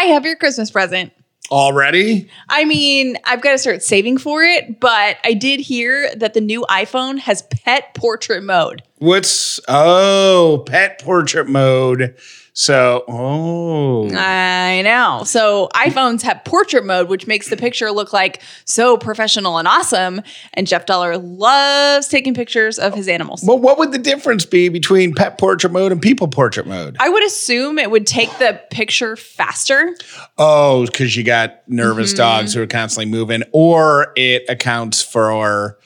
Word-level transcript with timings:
I 0.00 0.04
have 0.04 0.24
your 0.24 0.34
Christmas 0.34 0.70
present. 0.70 1.12
Already? 1.50 2.30
I 2.48 2.64
mean, 2.64 3.18
I've 3.24 3.42
got 3.42 3.52
to 3.52 3.58
start 3.58 3.82
saving 3.82 4.16
for 4.16 4.42
it, 4.42 4.80
but 4.80 5.18
I 5.24 5.34
did 5.34 5.60
hear 5.60 6.14
that 6.14 6.32
the 6.32 6.40
new 6.40 6.64
iPhone 6.70 7.18
has 7.18 7.42
pet 7.42 7.92
portrait 7.92 8.42
mode. 8.42 8.82
What's 9.00 9.58
oh 9.66 10.62
pet 10.66 11.00
portrait 11.02 11.48
mode? 11.48 12.14
So 12.52 13.04
oh 13.08 14.10
I 14.14 14.82
know. 14.82 15.22
So 15.24 15.70
iPhones 15.74 16.20
have 16.22 16.44
portrait 16.44 16.84
mode, 16.84 17.08
which 17.08 17.26
makes 17.26 17.48
the 17.48 17.56
picture 17.56 17.90
look 17.92 18.12
like 18.12 18.42
so 18.66 18.98
professional 18.98 19.56
and 19.56 19.66
awesome. 19.66 20.20
And 20.52 20.66
Jeff 20.66 20.84
Dauler 20.84 21.16
loves 21.16 22.08
taking 22.08 22.34
pictures 22.34 22.78
of 22.78 22.92
his 22.92 23.08
animals. 23.08 23.42
well, 23.42 23.58
what 23.58 23.78
would 23.78 23.92
the 23.92 23.98
difference 23.98 24.44
be 24.44 24.68
between 24.68 25.14
pet 25.14 25.38
portrait 25.38 25.72
mode 25.72 25.92
and 25.92 26.02
people 26.02 26.28
portrait 26.28 26.66
mode? 26.66 26.96
I 27.00 27.08
would 27.08 27.24
assume 27.24 27.78
it 27.78 27.90
would 27.90 28.06
take 28.06 28.36
the 28.38 28.60
picture 28.70 29.16
faster. 29.16 29.96
Oh, 30.36 30.84
because 30.84 31.16
you 31.16 31.24
got 31.24 31.66
nervous 31.66 32.10
Mm-hmm. 32.10 32.18
dogs 32.18 32.52
who 32.52 32.60
are 32.62 32.66
constantly 32.66 33.10
moving, 33.10 33.44
or 33.52 34.12
it 34.16 34.44
accounts 34.50 35.00
for 35.02 35.78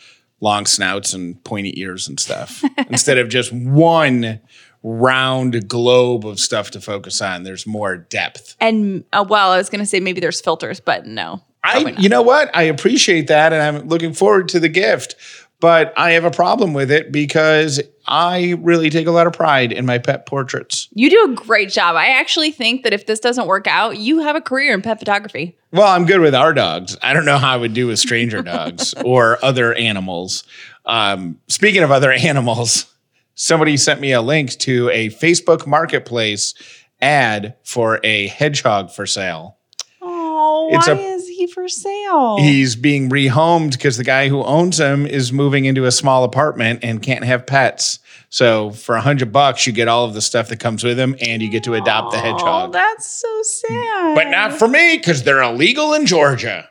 long 0.45 0.67
snouts 0.67 1.15
and 1.15 1.43
pointy 1.43 1.81
ears 1.81 2.07
and 2.07 2.21
stuff 2.21 2.63
instead 2.89 3.19
of 3.19 3.29
just 3.29 3.53
one 3.53 4.41
round 4.85 5.67
globe 5.67 6.27
of 6.27 6.39
stuff 6.39 6.71
to 6.73 6.81
focus 6.81 7.21
on. 7.21 7.43
There's 7.43 7.67
more 7.67 7.97
depth. 7.97 8.55
And 8.61 9.05
uh, 9.13 9.25
well, 9.27 9.51
I 9.51 9.57
was 9.57 9.71
going 9.71 9.81
to 9.81 9.87
say 9.87 9.99
maybe 9.99 10.21
there's 10.21 10.41
filters, 10.41 10.79
but 10.79 11.07
no. 11.07 11.43
I, 11.65 11.79
you 11.99 12.11
know 12.11 12.21
what? 12.21 12.55
I 12.55 12.65
appreciate 12.65 13.29
that, 13.29 13.55
and 13.55 13.63
I'm 13.63 13.89
looking 13.89 14.13
forward 14.13 14.51
to 14.51 14.61
the 14.61 14.69
gift. 14.69 15.17
But 15.61 15.95
I 15.97 16.11
have 16.13 16.25
a 16.25 16.31
problem 16.31 16.75
with 16.75 16.91
it 16.91 17.11
because 17.11 17.81
I 18.07 18.57
really 18.61 18.91
take 18.91 19.07
a 19.07 19.11
lot 19.11 19.27
of 19.27 19.33
pride 19.33 19.73
in 19.73 19.87
my 19.87 19.97
pet 19.99 20.27
portraits. 20.27 20.89
You 20.93 21.09
do 21.09 21.33
a 21.33 21.35
great 21.35 21.71
job. 21.71 21.97
I 21.97 22.09
actually 22.09 22.51
think 22.51 22.83
that 22.83 22.93
if 22.93 23.07
this 23.07 23.19
doesn't 23.19 23.47
work 23.47 23.67
out, 23.67 23.97
you 23.97 24.19
have 24.21 24.37
a 24.37 24.43
career 24.43 24.75
in 24.75 24.83
pet 24.83 24.99
photography. 24.99 25.57
Well, 25.73 25.89
I'm 25.89 26.05
good 26.05 26.21
with 26.21 26.35
our 26.35 26.53
dogs. 26.53 26.99
I 27.03 27.15
don't 27.15 27.25
know 27.25 27.39
how 27.39 27.55
I 27.55 27.57
would 27.57 27.73
do 27.73 27.87
with 27.87 27.99
stranger 27.99 28.43
dogs 28.43 28.93
or 29.05 29.43
other 29.43 29.73
animals. 29.75 30.45
Um, 30.85 31.41
speaking 31.49 31.83
of 31.83 31.91
other 31.91 32.13
animals, 32.13 32.93
somebody 33.35 33.77
sent 33.79 34.01
me 34.01 34.13
a 34.13 34.21
link 34.21 34.51
to 34.59 34.91
a 34.91 35.09
Facebook 35.11 35.67
Marketplace 35.67 36.53
ad 37.01 37.57
for 37.65 38.01
a 38.05 38.27
hedgehog 38.27 38.91
for 38.91 39.07
sale. 39.07 39.57
Oh, 40.03 40.69
It's 40.73 40.87
why 40.89 40.95
a- 40.95 41.14
he 41.47 41.53
for 41.53 41.69
sale? 41.69 42.39
He's 42.39 42.77
being 42.77 43.11
rehomed 43.11 43.73
because 43.73 43.97
the 43.97 44.05
guy 44.05 44.29
who 44.29 44.43
owns 44.43 44.79
him 44.79 45.07
is 45.07 45.33
moving 45.33 45.65
into 45.65 45.85
a 45.87 45.93
small 45.93 46.25
apartment 46.25 46.81
and 46.83 47.03
can't 47.03 47.25
have 47.25 47.47
pets. 47.47 47.99
So 48.31 48.71
for 48.73 48.97
a 48.97 49.01
hundred 49.01 49.33
bucks, 49.33 49.67
you 49.67 49.73
get 49.73 49.87
all 49.89 50.05
of 50.05 50.15
the 50.15 50.21
stuff 50.23 50.49
that 50.49 50.59
comes 50.61 50.83
with 50.83 50.99
him, 50.99 51.15
and 51.21 51.41
you 51.43 51.51
get 51.51 51.65
to 51.65 51.75
adopt 51.75 52.13
the 52.13 52.19
Oh, 52.19 52.21
hedgehog. 52.21 52.73
that's 52.73 53.07
so 53.09 53.43
sad. 53.43 54.15
But 54.17 54.29
not 54.31 54.53
for 54.55 54.67
me 54.67 54.97
because 54.97 55.23
they're 55.23 55.43
illegal 55.43 55.95
in 55.95 56.07
Georgia. 56.07 56.69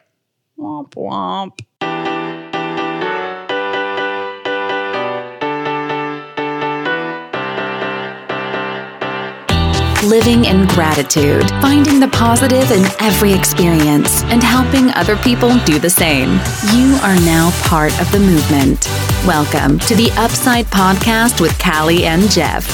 Womp 0.59 0.91
womp. 0.95 1.59
Living 10.07 10.43
in 10.43 10.67
gratitude, 10.67 11.49
finding 11.61 11.97
the 11.97 12.09
positive 12.09 12.69
in 12.71 12.83
every 12.99 13.31
experience, 13.31 14.21
and 14.23 14.43
helping 14.43 14.91
other 14.95 15.15
people 15.15 15.57
do 15.59 15.79
the 15.79 15.89
same. 15.89 16.31
You 16.73 16.95
are 17.03 17.15
now 17.21 17.51
part 17.63 17.97
of 18.01 18.11
the 18.11 18.19
movement. 18.19 18.85
Welcome 19.25 19.79
to 19.79 19.95
the 19.95 20.11
Upside 20.17 20.65
Podcast 20.65 21.39
with 21.39 21.57
Callie 21.57 22.03
and 22.03 22.29
Jeff. 22.29 22.67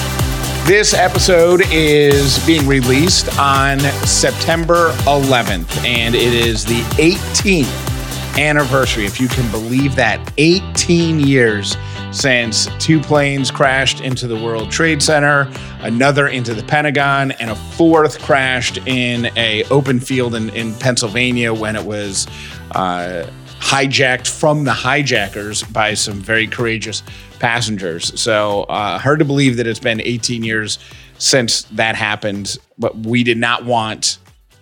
This 0.66 0.96
episode 0.96 1.62
is 1.72 2.44
being 2.48 2.66
released 2.66 3.38
on 3.38 3.80
September 4.08 4.90
11th, 5.06 5.86
and 5.86 6.16
it 6.16 6.34
is 6.34 6.66
the 6.66 6.82
18th 6.98 8.40
anniversary, 8.40 9.06
if 9.06 9.20
you 9.20 9.28
can 9.28 9.50
believe 9.52 9.96
that. 9.96 10.34
18 10.40 11.20
years 11.20 11.78
since 12.12 12.68
two 12.80 13.00
planes 13.00 13.52
crashed 13.52 14.02
into 14.02 14.28
the 14.28 14.36
World 14.36 14.72
Trade 14.72 15.02
Center, 15.02 15.52
another 15.82 16.28
into 16.28 16.54
the 16.54 16.64
Pentagon, 16.64 17.32
and 17.34 17.52
a 17.52 17.56
fourth 17.56 18.20
crashed 18.20 18.78
in 18.88 19.30
a 19.38 19.64
open 19.66 20.00
field 20.00 20.36
in, 20.36 20.50
in 20.52 20.74
Pennsylvania 20.76 21.54
when 21.54 21.76
it 21.76 21.84
was 21.86 22.28
uh, 22.72 23.30
hijacked 23.60 24.28
from 24.28 24.64
the 24.64 24.74
hijackers 24.74 25.64
by 25.64 25.94
some 25.94 26.16
very 26.16 26.48
courageous 26.48 27.04
passengers. 27.40 28.20
So 28.20 28.64
uh, 28.64 28.98
hard 28.98 29.20
to 29.20 29.26
believe 29.26 29.58
that 29.58 29.68
it's 29.68 29.80
been 29.80 30.02
18 30.02 30.44
years 30.44 30.80
since 31.20 31.64
that 31.64 31.96
happened, 31.96 32.58
but 32.78 32.98
we 32.98 33.24
did 33.24 33.38
not 33.38 33.66
want 33.66 34.18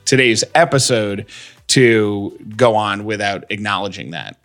today's 0.06 0.44
episode 0.56 1.26
to 1.68 2.38
go 2.58 2.76
on 2.76 3.06
without 3.06 3.46
acknowledging 3.50 4.12
that. 4.12 4.38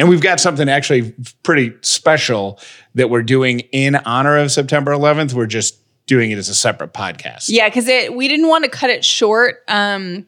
And 0.00 0.08
we've 0.08 0.22
got 0.22 0.40
something 0.40 0.66
actually 0.66 1.14
pretty 1.42 1.74
special 1.82 2.58
that 2.94 3.10
we're 3.10 3.22
doing 3.22 3.60
in 3.70 3.96
honor 3.96 4.38
of 4.38 4.50
September 4.50 4.92
11th. 4.92 5.34
We're 5.34 5.44
just 5.44 5.76
doing 6.06 6.30
it 6.30 6.38
as 6.38 6.48
a 6.48 6.54
separate 6.54 6.94
podcast. 6.94 7.50
Yeah, 7.50 7.68
because 7.68 7.86
it 7.86 8.14
we 8.14 8.26
didn't 8.26 8.48
want 8.48 8.64
to 8.64 8.70
cut 8.70 8.88
it 8.88 9.04
short. 9.04 9.62
Um, 9.68 10.26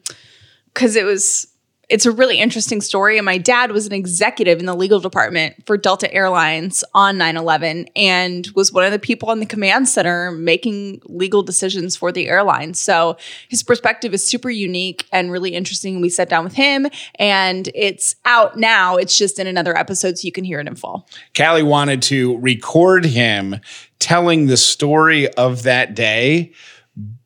because 0.67 0.95
it 0.95 1.05
was 1.05 1.47
it's 1.93 2.07
a 2.07 2.11
really 2.11 2.39
interesting 2.39 2.81
story. 2.81 3.19
And 3.19 3.25
my 3.25 3.37
dad 3.37 3.71
was 3.71 3.85
an 3.85 3.93
executive 3.93 4.59
in 4.59 4.65
the 4.65 4.73
legal 4.73 4.99
department 4.99 5.63
for 5.67 5.77
Delta 5.77 6.11
Airlines 6.11 6.83
on 6.95 7.17
9-11 7.17 7.87
and 7.95 8.47
was 8.55 8.73
one 8.73 8.83
of 8.83 8.91
the 8.91 8.97
people 8.97 9.29
on 9.29 9.39
the 9.39 9.45
command 9.45 9.87
center 9.87 10.31
making 10.31 11.03
legal 11.05 11.43
decisions 11.43 11.95
for 11.95 12.11
the 12.11 12.27
airline. 12.27 12.73
So 12.73 13.15
his 13.47 13.61
perspective 13.61 14.11
is 14.11 14.25
super 14.25 14.49
unique 14.49 15.05
and 15.11 15.31
really 15.31 15.53
interesting. 15.53 16.01
We 16.01 16.09
sat 16.09 16.29
down 16.29 16.43
with 16.43 16.55
him 16.55 16.87
and 17.19 17.69
it's 17.75 18.15
out 18.25 18.57
now. 18.57 18.97
It's 18.97 19.15
just 19.15 19.37
in 19.37 19.45
another 19.45 19.77
episode, 19.77 20.17
so 20.17 20.25
you 20.25 20.31
can 20.31 20.45
hear 20.45 20.59
it 20.59 20.67
in 20.67 20.73
full. 20.73 21.07
Callie 21.37 21.61
wanted 21.61 22.01
to 22.03 22.39
record 22.39 23.05
him 23.05 23.57
telling 23.99 24.47
the 24.47 24.57
story 24.57 25.31
of 25.35 25.61
that 25.61 25.93
day 25.93 26.53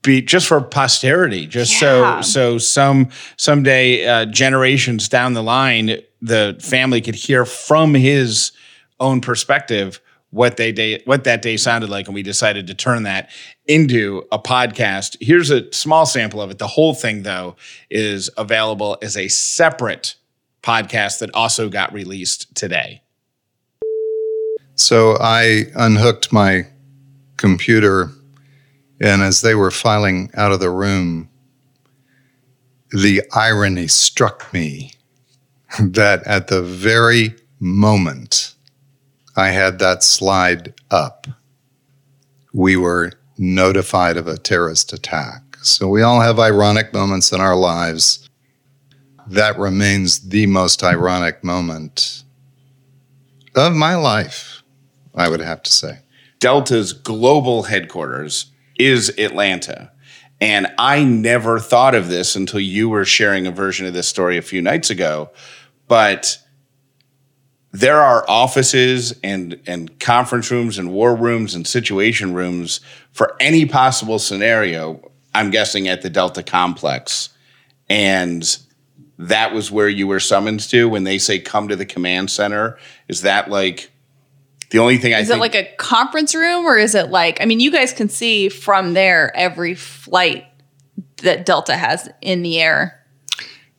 be 0.07 0.22
just 0.22 0.47
for 0.47 0.59
posterity 0.62 1.45
just 1.45 1.72
Yeah. 1.73 2.22
so 2.22 2.22
so 2.22 2.57
some 2.57 3.09
someday 3.38 4.06
uh, 4.07 4.25
generations 4.25 5.07
down 5.07 5.34
the 5.34 5.44
line 5.44 6.01
the 6.22 6.57
family 6.59 7.01
could 7.01 7.13
hear 7.16 7.45
from 7.45 7.94
his 7.94 8.51
own 9.00 9.22
perspective 9.22 10.01
what 10.31 10.57
they 10.57 10.72
day 10.72 11.01
what 11.06 11.23
that 11.25 11.41
day 11.41 11.57
sounded 11.57 11.90
like 11.90 12.07
and 12.07 12.16
we 12.16 12.23
decided 12.23 12.68
to 12.68 12.73
turn 12.73 13.03
that 13.03 13.29
into 13.66 14.23
a 14.31 14.40
podcast. 14.40 15.16
Here's 15.22 15.50
a 15.50 15.72
small 15.73 16.06
sample 16.06 16.41
of 16.41 16.50
it. 16.51 16.57
The 16.57 16.68
whole 16.68 16.94
thing 16.94 17.24
though 17.24 17.56
is 17.89 18.29
available 18.38 18.97
as 19.01 19.16
a 19.16 19.28
separate 19.29 20.16
podcast 20.63 21.19
that 21.19 21.29
also 21.34 21.69
got 21.69 21.94
released 21.94 22.53
today. 22.56 23.01
So 24.75 25.18
I 25.19 25.66
unhooked 25.75 26.31
my 26.34 26.68
computer, 27.38 28.12
and 29.00 29.22
as 29.22 29.41
they 29.41 29.56
were 29.56 29.72
filing 29.72 30.31
out 30.35 30.52
of 30.52 30.59
the 30.59 30.69
room, 30.69 31.30
the 32.90 33.22
irony 33.34 33.88
struck 33.88 34.52
me 34.53 34.91
that 35.80 36.25
at 36.25 36.47
the 36.47 36.62
very 36.62 37.36
moment 37.59 38.56
I 39.36 39.50
had 39.50 39.80
that 39.80 40.03
slide 40.03 40.74
up, 40.90 41.28
we 42.53 42.75
were 42.75 43.12
notified 43.38 44.18
of 44.18 44.28
a 44.28 44.38
terrorist 44.38 44.94
attack. 44.94 45.57
So 45.62 45.88
we 45.88 46.02
all 46.02 46.22
have 46.22 46.40
ironic 46.40 46.94
moments 46.94 47.31
in 47.31 47.41
our 47.41 47.56
lives. 47.56 48.28
That 49.28 49.59
remains 49.59 50.30
the 50.30 50.47
most 50.47 50.84
ironic 50.84 51.44
moment 51.44 52.24
of 53.56 53.74
my 53.74 53.96
life, 53.96 54.63
I 55.13 55.30
would 55.30 55.41
have 55.41 55.62
to 55.63 55.72
say. 55.72 56.00
Delta's 56.40 56.94
global 56.94 57.63
headquarters 57.63 58.52
is 58.80 59.10
Atlanta. 59.18 59.92
And 60.40 60.68
I 60.78 61.04
never 61.04 61.60
thought 61.60 61.96
of 61.96 62.10
this 62.10 62.36
until 62.36 62.60
you 62.60 62.90
were 62.90 63.06
sharing 63.06 63.48
a 63.48 63.51
version 63.51 63.88
of 63.88 63.94
this 63.94 64.07
story 64.07 64.38
a 64.38 64.44
few 64.44 64.62
nights 64.62 64.90
ago. 64.90 65.31
But 65.88 66.38
there 67.72 68.01
are 68.01 68.25
offices 68.28 69.19
and, 69.24 69.60
and 69.68 70.00
conference 70.00 70.51
rooms 70.51 70.78
and 70.78 70.92
war 70.92 71.16
rooms 71.16 71.56
and 71.56 71.66
situation 71.66 72.34
rooms 72.34 72.80
for 73.12 73.36
any 73.40 73.66
possible 73.66 74.19
scenario, 74.19 75.12
I'm 75.34 75.50
guessing 75.50 75.88
at 75.88 76.01
the 76.01 76.10
Delta 76.10 76.44
complex. 76.44 77.30
And 77.90 78.57
that 79.18 79.54
was 79.54 79.72
where 79.72 79.90
you 79.90 80.07
were 80.07 80.19
summoned 80.19 80.60
to 80.69 80.88
when 80.88 81.04
they 81.04 81.18
say 81.18 81.40
come 81.40 81.68
to 81.68 81.75
the 81.75 81.86
command 81.86 82.30
center. 82.30 82.78
Is 83.07 83.22
that 83.22 83.50
like 83.50 83.92
the 84.72 84.80
only 84.80 84.98
thing 84.98 85.14
I 85.14 85.19
Is 85.19 85.28
think 85.28 85.38
it 85.38 85.42
like 85.42 85.56
a 85.56 85.68
conference 85.78 86.36
room 86.36 86.66
or 86.66 86.78
is 86.78 86.94
it 86.96 87.10
like, 87.10 87.40
I 87.42 87.46
mean, 87.46 87.60
you 87.60 87.72
guys 87.72 87.94
can 87.94 88.10
see 88.10 88.50
from 88.50 88.94
there 88.94 89.36
every 89.36 89.75
flight 89.75 90.46
that 91.24 91.46
Delta 91.46 91.75
has 91.75 92.10
in 92.22 92.42
the 92.44 92.60
air. 92.60 92.94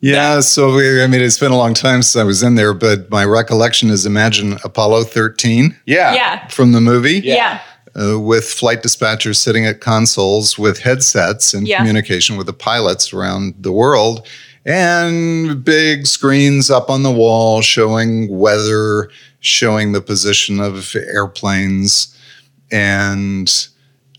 Yeah, 0.00 0.40
so 0.40 0.74
we, 0.76 1.02
I 1.02 1.08
mean, 1.08 1.20
it's 1.20 1.38
been 1.40 1.50
a 1.50 1.56
long 1.56 1.74
time 1.74 2.02
since 2.02 2.20
I 2.20 2.24
was 2.24 2.42
in 2.42 2.54
there, 2.54 2.72
but 2.72 3.10
my 3.10 3.24
recollection 3.24 3.90
is 3.90 4.06
imagine 4.06 4.56
Apollo 4.64 5.04
13 5.04 5.76
yeah. 5.86 6.14
Yeah. 6.14 6.46
from 6.48 6.70
the 6.72 6.80
movie. 6.80 7.18
Yeah. 7.24 7.60
uh, 8.00 8.18
with 8.20 8.44
flight 8.48 8.82
dispatchers 8.82 9.36
sitting 9.36 9.66
at 9.66 9.80
consoles 9.80 10.56
with 10.56 10.78
headsets 10.78 11.52
in 11.52 11.66
Yeah. 11.66 11.78
communication 11.78 12.36
with 12.36 12.46
the 12.46 12.52
pilots 12.52 13.12
around 13.12 13.54
the 13.58 13.72
world, 13.72 14.26
and 14.68 15.64
big 15.64 16.06
screens 16.06 16.70
up 16.70 16.90
on 16.90 17.02
the 17.02 17.10
wall 17.10 17.62
showing 17.62 18.28
weather, 18.28 19.10
showing 19.40 19.92
the 19.92 20.02
position 20.02 20.60
of 20.60 20.94
airplanes, 20.94 22.14
and 22.70 23.68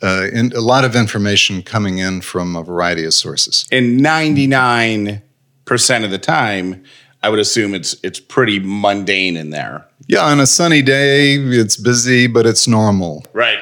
uh, 0.01 0.25
in, 0.33 0.51
a 0.53 0.59
lot 0.59 0.83
of 0.83 0.95
information 0.95 1.61
coming 1.61 1.99
in 1.99 2.21
from 2.21 2.55
a 2.55 2.63
variety 2.63 3.05
of 3.05 3.13
sources. 3.13 3.67
And 3.71 3.99
99% 3.99 5.21
of 6.03 6.09
the 6.09 6.17
time, 6.17 6.83
I 7.21 7.29
would 7.29 7.39
assume 7.39 7.75
it's 7.75 7.95
it's 8.01 8.19
pretty 8.19 8.59
mundane 8.59 9.37
in 9.37 9.51
there. 9.51 9.85
Yeah, 10.07 10.21
on 10.21 10.39
a 10.39 10.47
sunny 10.47 10.81
day, 10.81 11.35
it's 11.35 11.77
busy, 11.77 12.25
but 12.25 12.47
it's 12.47 12.67
normal. 12.67 13.23
Right. 13.33 13.59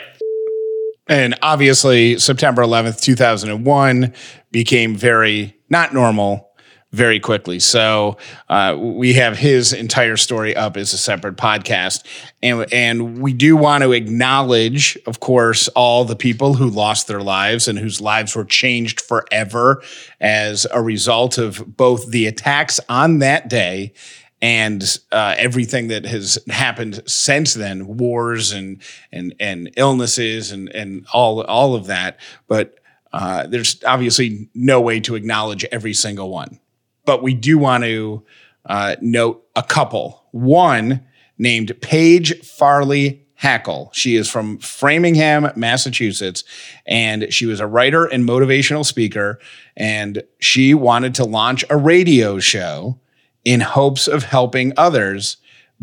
And 1.10 1.36
obviously, 1.42 2.18
September 2.18 2.62
11th, 2.62 3.02
2001 3.02 4.14
became 4.52 4.96
very 4.96 5.58
not 5.70 5.94
normal 5.94 6.47
very 6.92 7.20
quickly. 7.20 7.60
So 7.60 8.18
uh, 8.48 8.78
we 8.80 9.14
have 9.14 9.38
his 9.38 9.74
entire 9.74 10.16
story 10.18 10.56
up 10.56 10.78
as 10.78 10.94
a 10.94 10.98
separate 10.98 11.36
podcast. 11.36 12.04
And, 12.42 12.66
and 12.74 13.20
we 13.22 13.34
do 13.34 13.58
want 13.58 13.84
to 13.84 13.92
acknowledge, 13.92 14.98
of 15.06 15.20
course, 15.20 15.68
all 15.70 16.06
the 16.06 16.16
people 16.16 16.54
who 16.54 16.70
lost 16.70 17.08
their 17.08 17.22
lives 17.22 17.68
and 17.68 17.78
whose 17.78 18.00
lives 18.00 18.36
were 18.36 18.46
changed 18.46 19.02
forever 19.02 19.84
as 20.22 20.66
a 20.72 20.82
result 20.82 21.38
of 21.38 21.76
both 21.76 22.10
the 22.10 22.26
attacks 22.26 22.80
on 22.88 23.20
that 23.20 23.50
day 23.50 23.94
and 24.42 25.00
uh, 25.12 25.34
everything 25.38 25.88
that 25.88 26.06
has 26.06 26.38
happened 26.48 27.02
since 27.08 27.56
then, 27.56 27.98
wars 27.98 28.52
and 28.52 28.82
and 29.12 29.34
and 29.40 29.72
illnesses 29.78 30.52
and 30.52 30.70
and 30.70 31.08
all 31.12 31.42
all 31.42 31.74
of 31.74 31.88
that. 31.88 32.20
But 32.48 32.80
uh, 33.12 33.48
there's 33.48 33.84
obviously 33.84 34.48
no 34.54 34.80
way 34.80 35.00
to 35.00 35.16
acknowledge 35.16 35.66
every 35.66 35.96
single 35.96 36.30
one. 36.30 36.60
But 37.08 37.24
we 37.24 37.34
do 37.34 37.58
want 37.58 37.84
to 37.86 38.24
uh, 38.68 38.98
note 39.02 39.44
a 39.56 39.64
couple. 39.64 40.26
One 40.32 41.04
named 41.40 41.80
Paige 41.82 42.40
Farley 42.46 43.26
Hackel. 43.42 43.94
She 43.94 44.16
is 44.16 44.30
from 44.30 44.58
Framingham, 44.58 45.52
Massachusetts, 45.56 46.44
and 46.86 47.32
she 47.32 47.46
was 47.46 47.60
a 47.60 47.68
writer 47.68 48.06
and 48.06 48.28
motivational 48.28 48.86
speaker. 48.86 49.40
And 49.76 50.24
she 50.40 50.74
wanted 50.74 51.16
to 51.16 51.24
launch 51.24 51.64
a 51.70 51.78
radio 51.78 52.40
show 52.40 53.00
in 53.46 53.62
hopes 53.62 54.08
of 54.08 54.24
helping 54.24 54.74
others 54.76 55.38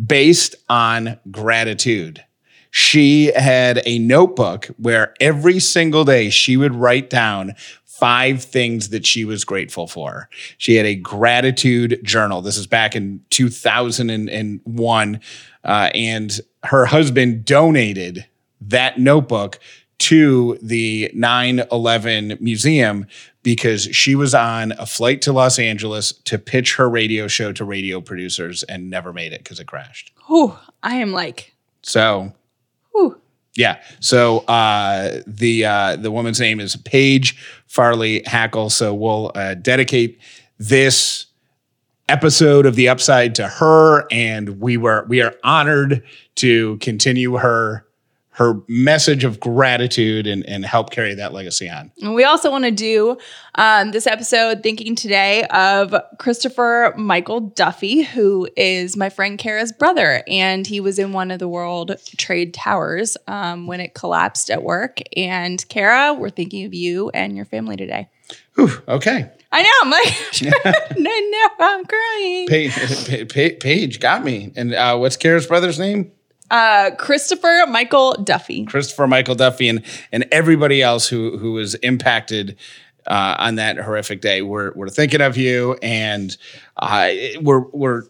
based 0.04 0.56
on 0.68 1.18
gratitude. 1.30 2.22
She 2.76 3.26
had 3.26 3.82
a 3.86 4.00
notebook 4.00 4.66
where 4.78 5.14
every 5.20 5.60
single 5.60 6.04
day 6.04 6.28
she 6.28 6.56
would 6.56 6.74
write 6.74 7.08
down 7.08 7.54
five 7.84 8.42
things 8.42 8.88
that 8.88 9.06
she 9.06 9.24
was 9.24 9.44
grateful 9.44 9.86
for. 9.86 10.28
She 10.58 10.74
had 10.74 10.84
a 10.84 10.96
gratitude 10.96 12.00
journal. 12.02 12.42
This 12.42 12.56
is 12.56 12.66
back 12.66 12.96
in 12.96 13.20
2001. 13.30 15.20
Uh, 15.62 15.90
and 15.94 16.40
her 16.64 16.86
husband 16.86 17.44
donated 17.44 18.26
that 18.62 18.98
notebook 18.98 19.60
to 19.98 20.58
the 20.60 21.12
9 21.14 21.62
11 21.70 22.38
museum 22.40 23.06
because 23.44 23.84
she 23.84 24.16
was 24.16 24.34
on 24.34 24.72
a 24.72 24.86
flight 24.86 25.22
to 25.22 25.32
Los 25.32 25.60
Angeles 25.60 26.10
to 26.24 26.40
pitch 26.40 26.74
her 26.74 26.90
radio 26.90 27.28
show 27.28 27.52
to 27.52 27.64
radio 27.64 28.00
producers 28.00 28.64
and 28.64 28.90
never 28.90 29.12
made 29.12 29.32
it 29.32 29.44
because 29.44 29.60
it 29.60 29.68
crashed. 29.68 30.10
Oh, 30.28 30.60
I 30.82 30.96
am 30.96 31.12
like, 31.12 31.54
So, 31.82 32.32
whew. 32.94 33.20
yeah. 33.56 33.82
So 34.00 34.38
uh, 34.40 35.20
the 35.26 35.64
uh, 35.64 35.96
the 35.96 36.10
woman's 36.10 36.40
name 36.40 36.60
is 36.60 36.76
Paige 36.76 37.36
Farley 37.66 38.22
Hackel. 38.22 38.70
So 38.70 38.94
we'll 38.94 39.32
uh, 39.34 39.54
dedicate 39.54 40.18
this 40.58 41.26
episode 42.08 42.66
of 42.66 42.74
the 42.76 42.88
Upside 42.88 43.34
to 43.36 43.48
her, 43.48 44.06
and 44.10 44.60
we 44.60 44.76
were 44.76 45.04
we 45.08 45.22
are 45.22 45.34
honored 45.42 46.02
to 46.36 46.76
continue 46.78 47.36
her 47.36 47.86
her 48.34 48.60
message 48.66 49.22
of 49.22 49.38
gratitude 49.38 50.26
and 50.26 50.44
and 50.46 50.64
help 50.64 50.90
carry 50.90 51.14
that 51.14 51.32
legacy 51.32 51.68
on. 51.68 51.92
And 52.02 52.14
we 52.14 52.24
also 52.24 52.50
want 52.50 52.64
to 52.64 52.72
do 52.72 53.16
um, 53.54 53.92
this 53.92 54.06
episode 54.06 54.62
thinking 54.62 54.96
today 54.96 55.44
of 55.44 55.94
Christopher 56.18 56.94
Michael 56.96 57.40
Duffy, 57.40 58.02
who 58.02 58.48
is 58.56 58.96
my 58.96 59.08
friend 59.08 59.38
Kara's 59.38 59.70
brother. 59.70 60.24
And 60.26 60.66
he 60.66 60.80
was 60.80 60.98
in 60.98 61.12
one 61.12 61.30
of 61.30 61.38
the 61.38 61.48
World 61.48 61.92
Trade 62.16 62.54
Towers 62.54 63.16
um, 63.28 63.68
when 63.68 63.80
it 63.80 63.94
collapsed 63.94 64.50
at 64.50 64.64
work. 64.64 64.98
And 65.16 65.66
Kara, 65.68 66.12
we're 66.12 66.30
thinking 66.30 66.66
of 66.66 66.74
you 66.74 67.10
and 67.10 67.36
your 67.36 67.46
family 67.46 67.76
today. 67.76 68.08
Whew, 68.56 68.70
okay. 68.88 69.30
I 69.52 69.62
know. 69.62 69.70
I'm 69.82 69.90
like, 69.90 70.96
no, 70.98 71.10
no, 71.10 71.48
I'm 71.60 71.84
crying. 71.84 72.48
Paige, 73.28 73.60
Paige 73.60 74.00
got 74.00 74.24
me. 74.24 74.52
And 74.56 74.74
uh, 74.74 74.96
what's 74.96 75.16
Kara's 75.16 75.46
brother's 75.46 75.78
name? 75.78 76.10
Uh, 76.50 76.90
Christopher 76.96 77.64
Michael 77.68 78.12
Duffy. 78.22 78.64
Christopher 78.64 79.06
Michael 79.06 79.34
Duffy 79.34 79.68
and 79.68 79.82
and 80.12 80.26
everybody 80.30 80.82
else 80.82 81.08
who 81.08 81.38
who 81.38 81.52
was 81.52 81.74
impacted 81.76 82.56
uh, 83.06 83.36
on 83.38 83.56
that 83.56 83.78
horrific 83.78 84.20
day. 84.20 84.42
We're 84.42 84.72
we're 84.74 84.88
thinking 84.88 85.20
of 85.20 85.36
you, 85.36 85.74
and 85.82 86.36
uh, 86.76 87.10
we're 87.40 87.66
we're 87.70 88.02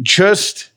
just. 0.00 0.70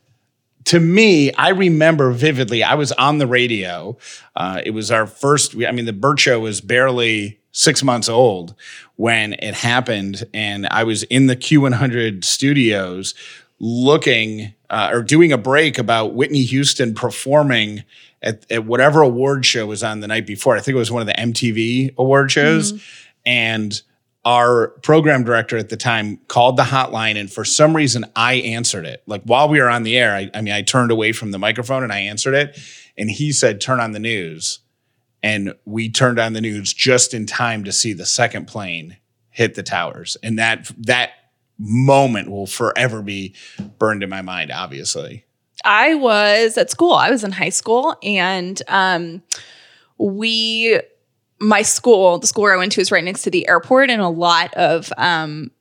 To 0.70 0.80
me, 0.80 1.32
I 1.34 1.50
remember 1.50 2.10
vividly. 2.12 2.64
I 2.64 2.74
was 2.74 2.92
on 2.94 3.20
the 3.20 3.28
radio. 3.28 4.00
Uh, 4.36 4.62
it 4.66 4.72
was 4.72 4.90
our 4.90 5.06
first. 5.06 5.56
I 5.56 5.72
mean, 5.72 5.86
the 5.86 5.94
Bert 5.94 6.20
Show 6.20 6.40
was 6.40 6.60
barely 6.60 7.40
six 7.52 7.84
months 7.84 8.10
old 8.10 8.56
when 8.96 9.34
it 9.34 9.54
happened, 9.54 10.24
and 10.34 10.66
I 10.72 10.84
was 10.84 11.04
in 11.04 11.28
the 11.28 11.36
Q100 11.36 12.24
studios 12.24 13.14
looking 13.60 14.54
uh, 14.69 14.90
or 14.92 15.02
doing 15.02 15.31
a 15.31 15.38
break 15.38 15.78
about 15.78 16.13
Whitney 16.13 16.44
Houston 16.44 16.94
performing 16.94 17.84
at, 18.22 18.50
at 18.52 18.66
whatever 18.66 19.02
award 19.02 19.46
show 19.46 19.66
was 19.68 19.84
on 19.84 20.00
the 20.00 20.07
night 20.07 20.25
before. 20.25 20.56
I 20.56 20.60
think 20.60 20.75
it 20.75 20.80
was 20.80 20.92
one 20.92 21.02
of 21.02 21.07
the 21.07 21.13
MTV 21.13 21.96
award 21.98 22.31
shows. 22.31 22.84
And 23.25 23.81
our 24.25 24.69
program 24.81 25.24
director 25.24 25.56
at 25.56 25.69
the 25.69 25.78
time 25.78 26.18
called 26.28 26.57
the 26.57 26.63
hotline, 26.63 27.16
and 27.16 27.31
for 27.31 27.46
some 27.46 27.75
reason, 27.75 28.06
I 28.16 28.36
answered 28.36 28.86
it. 28.86 29.04
Like 29.06 29.22
while 29.24 29.48
we 29.48 29.62
were 29.62 29.69
on 29.69 29.84
the 29.84 29.98
air, 29.98 30.16
I, 30.16 30.31
I 30.34 30.42
mean, 30.42 30.54
I 30.54 30.63
turned 30.63 30.92
away 30.92 31.12
from 31.12 31.31
the 31.31 31.38
microphone 31.38 31.84
and 31.84 31.94
I 31.94 32.00
answered 32.00 32.34
it. 32.34 32.58
And 32.98 33.12
he 33.12 33.31
said, 33.31 33.62
Turn 33.62 33.80
on 33.80 33.92
the 33.92 34.00
news. 34.00 34.60
And 35.22 35.56
we 35.66 35.90
turned 35.90 36.19
on 36.19 36.34
the 36.34 36.42
news 36.42 36.74
just 36.74 37.13
in 37.13 37.25
time 37.25 37.63
to 37.63 37.72
see 37.72 37.94
the 37.94 38.06
second 38.06 38.46
plane 38.48 38.98
hit 39.30 39.56
the 39.56 39.63
towers. 39.63 40.18
And 40.22 40.38
that, 40.40 40.72
that, 40.86 41.12
moment 41.57 42.30
will 42.30 42.48
forever 42.48 43.01
be 43.01 43.34
burned 43.80 44.03
in 44.03 44.10
my 44.10 44.22
mind 44.22 44.51
obviously 44.51 45.25
I 45.65 45.96
was 45.96 46.58
at 46.58 46.70
school. 46.70 46.94
I 46.94 47.10
was 47.10 47.24
in 47.24 47.32
high 47.32 47.50
school, 47.50 47.96
and 48.03 48.62
um, 48.68 49.24
we, 49.98 50.80
my 51.39 51.63
school, 51.63 52.20
the 52.20 52.27
school 52.27 52.44
where 52.44 52.53
I 52.53 52.58
went 52.58 52.72
to, 52.74 52.82
is 52.82 52.91
right 52.91 53.03
next 53.03 53.24
to 53.24 53.32
the 53.32 53.48
airport, 53.48 53.89
and 53.89 54.01
a 54.01 54.10
lot 54.10 54.53
of 54.53 54.94
um, 54.98 55.51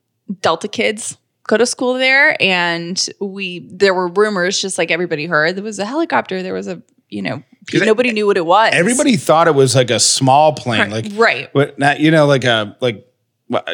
Delta 0.41 0.67
kids 0.67 1.17
go 1.47 1.57
to 1.57 1.65
school 1.65 1.95
there. 1.95 2.41
And 2.41 3.03
we, 3.19 3.67
there 3.71 3.93
were 3.93 4.07
rumors, 4.07 4.61
just 4.61 4.77
like 4.77 4.91
everybody 4.91 5.25
heard, 5.25 5.55
there 5.55 5.63
was 5.63 5.79
a 5.79 5.85
helicopter. 5.85 6.43
There 6.43 6.53
was 6.53 6.67
a, 6.67 6.81
you 7.09 7.21
know, 7.21 7.43
nobody 7.73 8.11
knew 8.11 8.27
what 8.27 8.37
it 8.37 8.45
was. 8.45 8.71
everybody 8.73 9.15
thought 9.15 9.47
it 9.47 9.55
was 9.55 9.75
like 9.75 9.89
a 9.89 9.99
small 9.99 10.53
plane 10.53 10.91
like 10.91 11.07
right. 11.13 11.53
what 11.55 11.79
not 11.79 11.99
you 11.99 12.11
know 12.11 12.27
like 12.27 12.43
a 12.43 12.77
like 12.79 13.07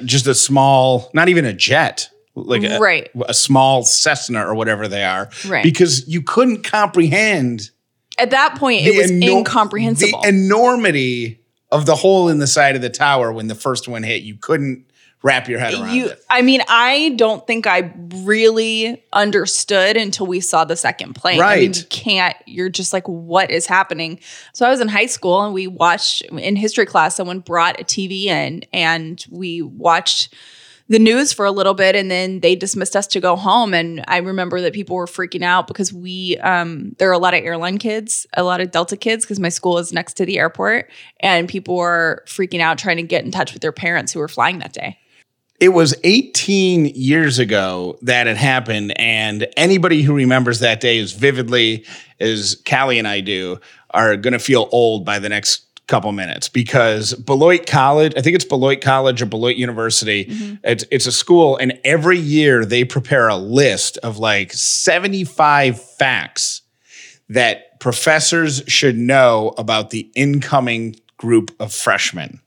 just 0.06 0.28
a 0.28 0.36
small 0.36 1.10
not 1.14 1.28
even 1.28 1.44
a 1.44 1.54
jet 1.54 2.10
like 2.36 2.64
a, 2.64 2.80
Right. 2.80 3.10
a 3.28 3.34
small 3.34 3.84
Cessna 3.84 4.46
or 4.46 4.56
whatever 4.56 4.88
they 4.88 5.04
are 5.04 5.30
Right. 5.48 5.64
because 5.64 6.08
you 6.08 6.22
couldn't 6.22 6.64
comprehend 6.64 7.70
At 8.18 8.30
that 8.32 8.56
point, 8.58 8.86
it 8.86 8.96
was 8.96 9.12
eno- 9.12 9.38
incomprehensible. 9.40 10.22
the 10.22 10.28
enormity 10.30 11.40
of 11.72 11.86
the 11.86 11.96
hole 11.96 12.30
in 12.30 12.40
the 12.40 12.48
side 12.48 12.76
of 12.76 12.82
the 12.82 12.90
tower 12.90 13.32
when 13.32 13.48
the 13.48 13.56
first 13.56 13.88
one 13.88 14.04
hit 14.04 14.24
you 14.24 14.36
couldn't 14.36 14.86
wrap 15.24 15.48
your 15.48 15.60
head 15.60 15.74
around 15.76 15.94
you 15.94 16.08
it 16.08 16.20
i 16.32 16.42
mean 16.42 16.62
i 16.68 17.14
don't 17.16 17.46
think 17.46 17.68
i 17.68 17.94
really 18.26 19.02
understood 19.14 19.96
until 19.96 20.26
we 20.26 20.40
saw 20.40 20.66
the 20.66 20.76
second 20.76 21.14
plane 21.14 21.40
I 21.40 21.58
mean, 21.58 21.68
Right. 21.68 21.78
you 21.78 21.84
can't 21.90 22.36
you're 22.48 22.70
just 22.70 22.92
like 22.92 23.08
what 23.08 23.52
is 23.52 23.68
happening 23.68 24.20
so 24.54 24.66
i 24.66 24.70
was 24.72 24.82
in 24.82 24.88
high 24.88 25.06
school 25.06 25.44
and 25.44 25.54
we 25.54 25.68
watched 25.68 26.24
in 26.24 26.56
history 26.56 26.88
class 26.88 27.16
someone 27.16 27.40
brought 27.40 27.80
a 27.80 27.84
tv 27.84 28.26
in 28.26 28.64
and 28.74 29.24
we 29.30 29.62
watched 29.62 30.34
the 30.92 31.00
news 31.00 31.32
for 31.32 31.46
a 31.46 31.52
little 31.52 31.74
bit 31.74 31.96
and 31.96 32.12
then 32.12 32.42
they 32.42 32.54
dismissed 32.54 32.98
us 32.98 33.08
to 33.08 33.22
go 33.22 33.38
home. 33.38 33.74
And 33.74 34.04
i 34.08 34.18
remember 34.18 34.60
that 34.62 34.74
people 34.74 34.96
were 34.98 35.06
freaking 35.06 35.42
out 35.42 35.66
because 35.68 35.94
we 35.94 36.38
um, 36.40 36.96
there 37.00 37.10
are 37.10 37.14
a 37.14 37.18
lot 37.18 37.34
of 37.34 37.44
airline 37.44 37.78
kids 37.78 38.28
a 38.34 38.44
lot 38.44 38.60
of 38.60 38.72
delta 38.72 38.98
kids 38.98 39.24
because 39.24 39.40
my 39.40 39.50
school 39.50 39.78
is 39.78 39.94
next 39.94 40.16
to 40.16 40.26
the 40.26 40.38
airport 40.38 40.92
and 41.22 41.48
people 41.48 41.78
were 41.78 42.24
freaking 42.28 42.60
out 42.60 42.78
trying 42.78 42.98
to 42.98 43.04
get 43.04 43.24
in 43.24 43.32
touch 43.32 43.54
with 43.54 43.62
their 43.62 43.72
parents 43.72 44.12
who 44.12 44.20
were 44.20 44.28
flying 44.28 44.60
that 44.60 44.74
day. 44.74 44.98
It 45.62 45.70
was 45.70 45.96
18 46.04 46.88
years 46.88 47.38
ago 47.38 48.00
that 48.02 48.26
it 48.26 48.36
happened, 48.36 49.00
and 49.00 49.48
anybody 49.56 50.02
who 50.02 50.16
remembers 50.16 50.60
that 50.62 50.82
day 50.82 50.98
as 50.98 51.12
vividly 51.12 51.86
as 52.20 52.60
Callie 52.68 52.98
and 52.98 53.08
I 53.08 53.20
do 53.20 53.60
are 53.92 54.18
going 54.18 54.34
to 54.34 54.40
feel 54.40 54.68
old 54.72 55.06
by 55.06 55.20
the 55.20 55.30
next 55.30 55.71
couple 55.92 56.12
minutes 56.14 56.48
because 56.48 57.14
Beloit 57.14 57.68
College, 57.68 58.14
I 58.16 58.22
think 58.22 58.34
it's 58.34 58.46
Beloit 58.46 58.80
College 58.80 59.22
or 59.22 59.26
Beloit 59.26 59.58
University, 59.58 60.26
mm-hmm. 60.26 60.56
it's, 60.64 60.86
it's 60.90 61.06
a 61.06 61.12
school, 61.12 61.58
and 61.58 61.78
every 61.84 62.18
year 62.18 62.64
they 62.64 62.86
prepare 62.86 63.28
a 63.28 63.36
list 63.36 63.98
of 63.98 64.18
like 64.18 64.54
75 64.54 65.84
facts 65.84 66.62
that 67.28 67.78
professors 67.82 68.64
should 68.68 68.98
know 68.98 69.54
about 69.58 69.90
the 69.90 70.10
incoming 70.16 70.96
group 71.18 71.54
of 71.60 71.74
freshmen. 71.74 72.40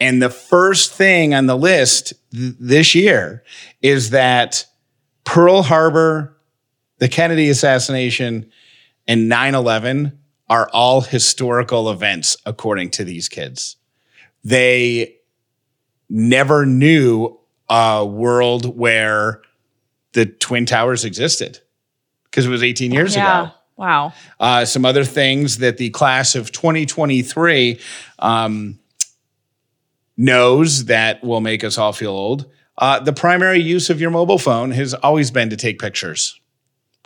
And 0.00 0.20
the 0.20 0.30
first 0.30 0.92
thing 0.92 1.32
on 1.32 1.46
the 1.46 1.56
list 1.56 2.12
th- 2.32 2.54
this 2.58 2.94
year 2.96 3.44
is 3.82 4.10
that 4.10 4.66
Pearl 5.22 5.62
Harbor, 5.62 6.36
the 6.98 7.08
Kennedy 7.08 7.50
assassination, 7.50 8.50
and 9.06 9.28
9 9.28 9.54
11 9.54 10.18
are 10.48 10.68
all 10.72 11.00
historical 11.00 11.90
events, 11.90 12.36
according 12.44 12.90
to 12.90 13.04
these 13.04 13.28
kids. 13.28 13.76
They 14.44 15.16
never 16.10 16.66
knew 16.66 17.38
a 17.68 18.04
world 18.04 18.76
where 18.78 19.40
the 20.12 20.26
Twin 20.26 20.66
Towers 20.66 21.04
existed 21.04 21.60
because 22.24 22.46
it 22.46 22.50
was 22.50 22.62
18 22.62 22.92
years 22.92 23.16
Yeah. 23.16 23.42
ago. 23.44 23.52
Wow. 23.76 24.12
Uh, 24.38 24.64
some 24.64 24.84
other 24.84 25.04
things 25.04 25.58
that 25.58 25.78
the 25.78 25.90
class 25.90 26.34
of 26.36 26.52
2023 26.52 27.80
um, 28.20 28.78
knows 30.16 30.84
that 30.84 31.24
will 31.24 31.40
make 31.40 31.64
us 31.64 31.78
all 31.78 31.92
feel 31.92 32.12
old. 32.12 32.46
Uh, 32.78 33.00
the 33.00 33.12
primary 33.12 33.60
use 33.60 33.90
of 33.90 34.00
your 34.00 34.10
mobile 34.10 34.38
phone 34.38 34.70
has 34.72 34.94
always 34.94 35.30
been 35.30 35.50
to 35.50 35.56
take 35.56 35.78
pictures. 35.80 36.38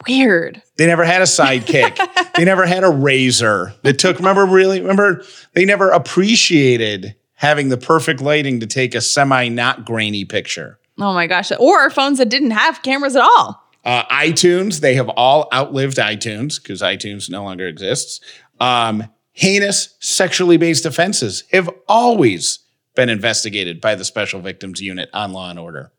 Weird. 0.07 0.63
They 0.77 0.87
never 0.87 1.05
had 1.05 1.23
a 1.23 1.25
sidekick. 1.25 2.33
they 2.37 2.45
never 2.45 2.67
had 2.67 2.85
a 2.85 2.89
Razr 2.89 3.81
that 3.83 3.99
took, 3.99 4.19
remember, 4.19 4.47
really, 4.47 4.81
remember, 4.81 5.25
they 5.55 5.65
never 5.65 5.91
appreciated 5.91 7.17
having 7.35 7.69
the 7.69 7.77
perfect 7.77 8.21
lighting 8.21 8.61
to 8.61 8.67
take 8.67 8.95
a 8.95 9.01
semi 9.01 9.49
not 9.49 9.85
grainy 9.85 10.25
picture. 10.25 10.79
Oh 10.99 11.13
my 11.15 11.27
gosh. 11.27 11.51
Or 11.59 11.91
phones 11.91 12.19
that 12.19 12.29
didn't 12.29 12.51
have 12.53 12.83
cameras 12.83 13.17
at 13.17 13.23
all. 13.23 13.63
Uh, 13.85 14.05
iTunes, 14.07 14.81
they 14.81 14.95
have 14.95 15.09
all 15.11 15.49
outlived 15.53 15.97
iTunes 15.97 16.61
because 16.61 16.83
iTunes 16.83 17.31
no 17.31 17.45
longer 17.45 17.67
exists. 17.67 18.21
Um, 18.61 19.05
heinous 19.33 19.97
sexually 20.01 20.57
based 20.57 20.85
offenses 20.85 21.45
have 21.53 21.71
always 21.87 22.59
been 22.95 23.09
investigated 23.09 23.81
by 23.81 23.95
the 23.95 24.05
Special 24.05 24.41
Victims 24.41 24.81
Unit 24.81 25.09
on 25.13 25.33
Law 25.33 25.51
and 25.51 25.59
Order. 25.59 25.93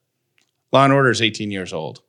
Law 0.71 0.83
and 0.83 0.93
Order 0.93 1.09
is 1.09 1.21
18 1.21 1.51
years 1.51 1.73
old, 1.73 2.01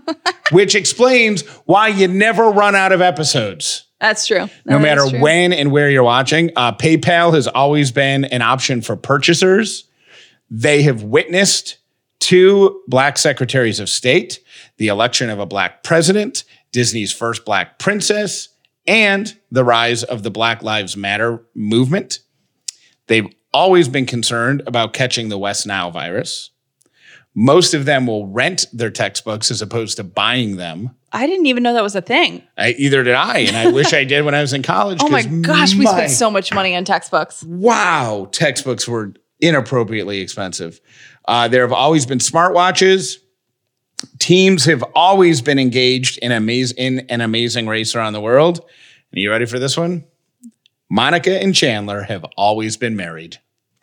which 0.52 0.74
explains 0.74 1.42
why 1.66 1.88
you 1.88 2.08
never 2.08 2.50
run 2.50 2.74
out 2.74 2.92
of 2.92 3.00
episodes. 3.00 3.86
That's 4.00 4.26
true. 4.26 4.48
No 4.64 4.78
matter 4.78 5.08
true. 5.08 5.20
when 5.20 5.52
and 5.52 5.70
where 5.70 5.90
you're 5.90 6.02
watching, 6.02 6.50
uh, 6.56 6.72
PayPal 6.72 7.34
has 7.34 7.46
always 7.46 7.92
been 7.92 8.24
an 8.24 8.42
option 8.42 8.80
for 8.80 8.96
purchasers. 8.96 9.84
They 10.50 10.82
have 10.82 11.02
witnessed 11.02 11.78
two 12.18 12.82
black 12.88 13.18
secretaries 13.18 13.78
of 13.78 13.88
state, 13.88 14.40
the 14.78 14.88
election 14.88 15.28
of 15.28 15.38
a 15.38 15.46
black 15.46 15.82
president, 15.82 16.44
Disney's 16.72 17.12
first 17.12 17.44
black 17.44 17.78
princess, 17.78 18.48
and 18.86 19.36
the 19.50 19.64
rise 19.64 20.02
of 20.02 20.22
the 20.22 20.30
Black 20.30 20.62
Lives 20.62 20.96
Matter 20.96 21.42
movement. 21.54 22.20
They've 23.06 23.28
always 23.52 23.88
been 23.88 24.06
concerned 24.06 24.62
about 24.66 24.92
catching 24.92 25.28
the 25.28 25.38
West 25.38 25.66
Nile 25.66 25.90
virus. 25.90 26.50
Most 27.34 27.74
of 27.74 27.84
them 27.84 28.06
will 28.06 28.26
rent 28.26 28.66
their 28.72 28.90
textbooks 28.90 29.50
as 29.50 29.62
opposed 29.62 29.96
to 29.96 30.04
buying 30.04 30.56
them. 30.56 30.90
I 31.12 31.26
didn't 31.26 31.46
even 31.46 31.62
know 31.62 31.74
that 31.74 31.82
was 31.82 31.94
a 31.96 32.02
thing. 32.02 32.42
I, 32.58 32.70
either 32.72 33.02
did 33.02 33.14
I, 33.14 33.38
and 33.40 33.56
I 33.56 33.70
wish 33.70 33.92
I 33.92 34.04
did 34.04 34.24
when 34.24 34.34
I 34.34 34.40
was 34.40 34.52
in 34.52 34.62
college. 34.62 34.98
Oh 35.02 35.08
my 35.08 35.22
gosh, 35.22 35.74
we 35.74 35.86
spent 35.86 36.10
so 36.10 36.30
much 36.30 36.52
money 36.52 36.74
on 36.76 36.84
textbooks. 36.84 37.42
wow, 37.44 38.28
textbooks 38.32 38.86
were 38.88 39.14
inappropriately 39.40 40.20
expensive. 40.20 40.80
Uh, 41.26 41.48
there 41.48 41.62
have 41.62 41.72
always 41.72 42.04
been 42.06 42.18
smartwatches. 42.18 43.16
Teams 44.18 44.64
have 44.64 44.82
always 44.94 45.40
been 45.42 45.58
engaged 45.58 46.18
in, 46.18 46.32
amaz- 46.32 46.74
in 46.76 47.00
an 47.10 47.20
amazing 47.20 47.66
race 47.66 47.94
around 47.94 48.12
the 48.12 48.20
world. 48.20 48.60
Are 48.60 49.18
you 49.18 49.30
ready 49.30 49.46
for 49.46 49.58
this 49.58 49.76
one? 49.76 50.04
Monica 50.90 51.40
and 51.40 51.54
Chandler 51.54 52.02
have 52.02 52.24
always 52.36 52.76
been 52.76 52.96
married. 52.96 53.38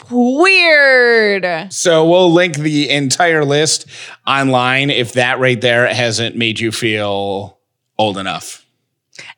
Weird. 0.10 1.74
So 1.74 2.08
we'll 2.08 2.32
link 2.32 2.58
the 2.58 2.90
entire 2.90 3.44
list 3.44 3.88
online 4.26 4.90
if 4.90 5.14
that 5.14 5.40
right 5.40 5.60
there 5.60 5.88
hasn't 5.88 6.36
made 6.36 6.60
you 6.60 6.72
feel 6.72 7.60
old 7.98 8.18
enough. 8.18 8.67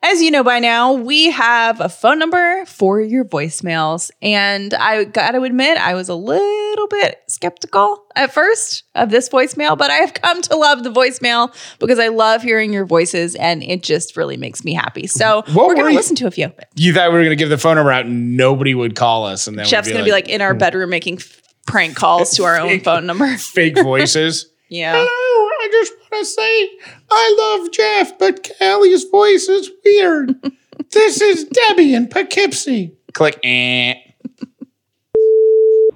As 0.02 0.22
you 0.22 0.30
know 0.30 0.42
by 0.42 0.58
now, 0.58 0.92
we 0.92 1.30
have 1.30 1.80
a 1.80 1.88
phone 1.88 2.18
number 2.18 2.64
for 2.66 3.00
your 3.00 3.24
voicemails. 3.24 4.10
And 4.22 4.74
I 4.74 5.04
got 5.04 5.32
to 5.32 5.42
admit, 5.42 5.78
I 5.78 5.94
was 5.94 6.08
a 6.08 6.14
little 6.14 6.88
bit 6.88 7.22
skeptical 7.28 8.04
at 8.16 8.32
first 8.32 8.84
of 8.94 9.10
this 9.10 9.28
voicemail, 9.28 9.76
but 9.76 9.90
I 9.90 9.96
have 9.96 10.14
come 10.14 10.42
to 10.42 10.56
love 10.56 10.84
the 10.84 10.90
voicemail 10.90 11.54
because 11.78 11.98
I 11.98 12.08
love 12.08 12.42
hearing 12.42 12.72
your 12.72 12.86
voices 12.86 13.34
and 13.34 13.62
it 13.62 13.82
just 13.82 14.16
really 14.16 14.36
makes 14.36 14.64
me 14.64 14.74
happy. 14.74 15.06
So 15.06 15.42
What 15.52 15.68
we're 15.68 15.74
going 15.74 15.90
to 15.90 15.96
listen 15.96 16.16
to 16.16 16.26
a 16.26 16.30
few. 16.30 16.52
You 16.76 16.94
thought 16.94 17.10
we 17.10 17.18
were 17.18 17.24
going 17.24 17.30
to 17.30 17.36
give 17.36 17.50
the 17.50 17.58
phone 17.58 17.76
number 17.76 17.92
out 17.92 18.06
and 18.06 18.36
nobody 18.36 18.74
would 18.74 18.96
call 18.96 19.24
us. 19.24 19.46
And 19.46 19.58
then 19.58 19.66
Jeff's 19.66 19.88
going 19.88 19.98
to 19.98 20.04
be 20.04 20.12
like 20.12 20.28
in 20.28 20.40
our 20.40 20.52
hmm. 20.52 20.58
bedroom 20.58 20.90
making 20.90 21.20
prank 21.66 21.96
calls 21.96 22.32
to 22.32 22.44
our 22.44 22.58
own 22.58 22.80
phone 22.84 23.06
number. 23.06 23.36
fake 23.36 23.80
voices. 23.80 24.49
Yeah. 24.70 24.92
Hello, 24.94 25.06
I 25.08 25.68
just 25.72 25.92
want 25.98 26.24
to 26.24 26.24
say 26.24 26.70
I 27.10 27.58
love 27.58 27.72
Jeff, 27.72 28.16
but 28.20 28.48
Callie's 28.56 29.02
voice 29.02 29.48
is 29.48 29.68
weird. 29.84 30.40
this 30.92 31.20
is 31.20 31.44
Debbie 31.44 31.92
in 31.92 32.06
Poughkeepsie. 32.06 32.94
Click. 33.12 33.40
Eh. 33.42 33.94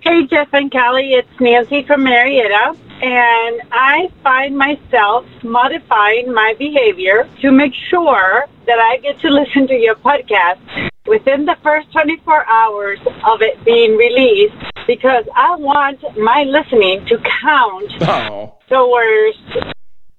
Hey, 0.00 0.26
Jeff 0.26 0.48
and 0.52 0.72
Callie, 0.72 1.14
it's 1.14 1.40
Nancy 1.40 1.84
from 1.84 2.02
Marietta, 2.02 2.76
and 3.02 3.60
I 3.72 4.08
find 4.22 4.56
myself 4.56 5.26
modifying 5.42 6.32
my 6.32 6.54
behavior 6.58 7.28
to 7.42 7.50
make 7.52 7.72
sure 7.90 8.46
that 8.66 8.78
I 8.78 8.98
get 8.98 9.20
to 9.20 9.28
listen 9.30 9.66
to 9.68 9.74
your 9.74 9.94
podcast 9.96 10.58
within 11.06 11.44
the 11.44 11.56
first 11.62 11.90
24 11.92 12.46
hours 12.46 12.98
of 13.26 13.42
it 13.42 13.62
being 13.64 13.96
released 13.96 14.54
because 14.86 15.24
I 15.34 15.54
want 15.56 16.00
my 16.18 16.44
listening 16.44 17.04
to 17.06 17.18
count 17.42 17.92
Oh. 18.02 18.54
towards 18.68 19.36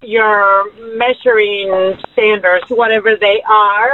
your 0.03 0.72
measuring 0.98 1.98
standards, 2.13 2.65
whatever 2.70 3.15
they 3.15 3.41
are. 3.50 3.94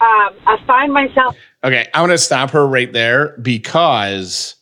Um, 0.00 0.30
I 0.46 0.56
find 0.66 0.92
myself 0.92 1.36
Okay, 1.62 1.86
I 1.92 2.00
want 2.00 2.12
to 2.12 2.18
stop 2.18 2.50
her 2.52 2.66
right 2.66 2.90
there 2.90 3.36
because 3.42 4.54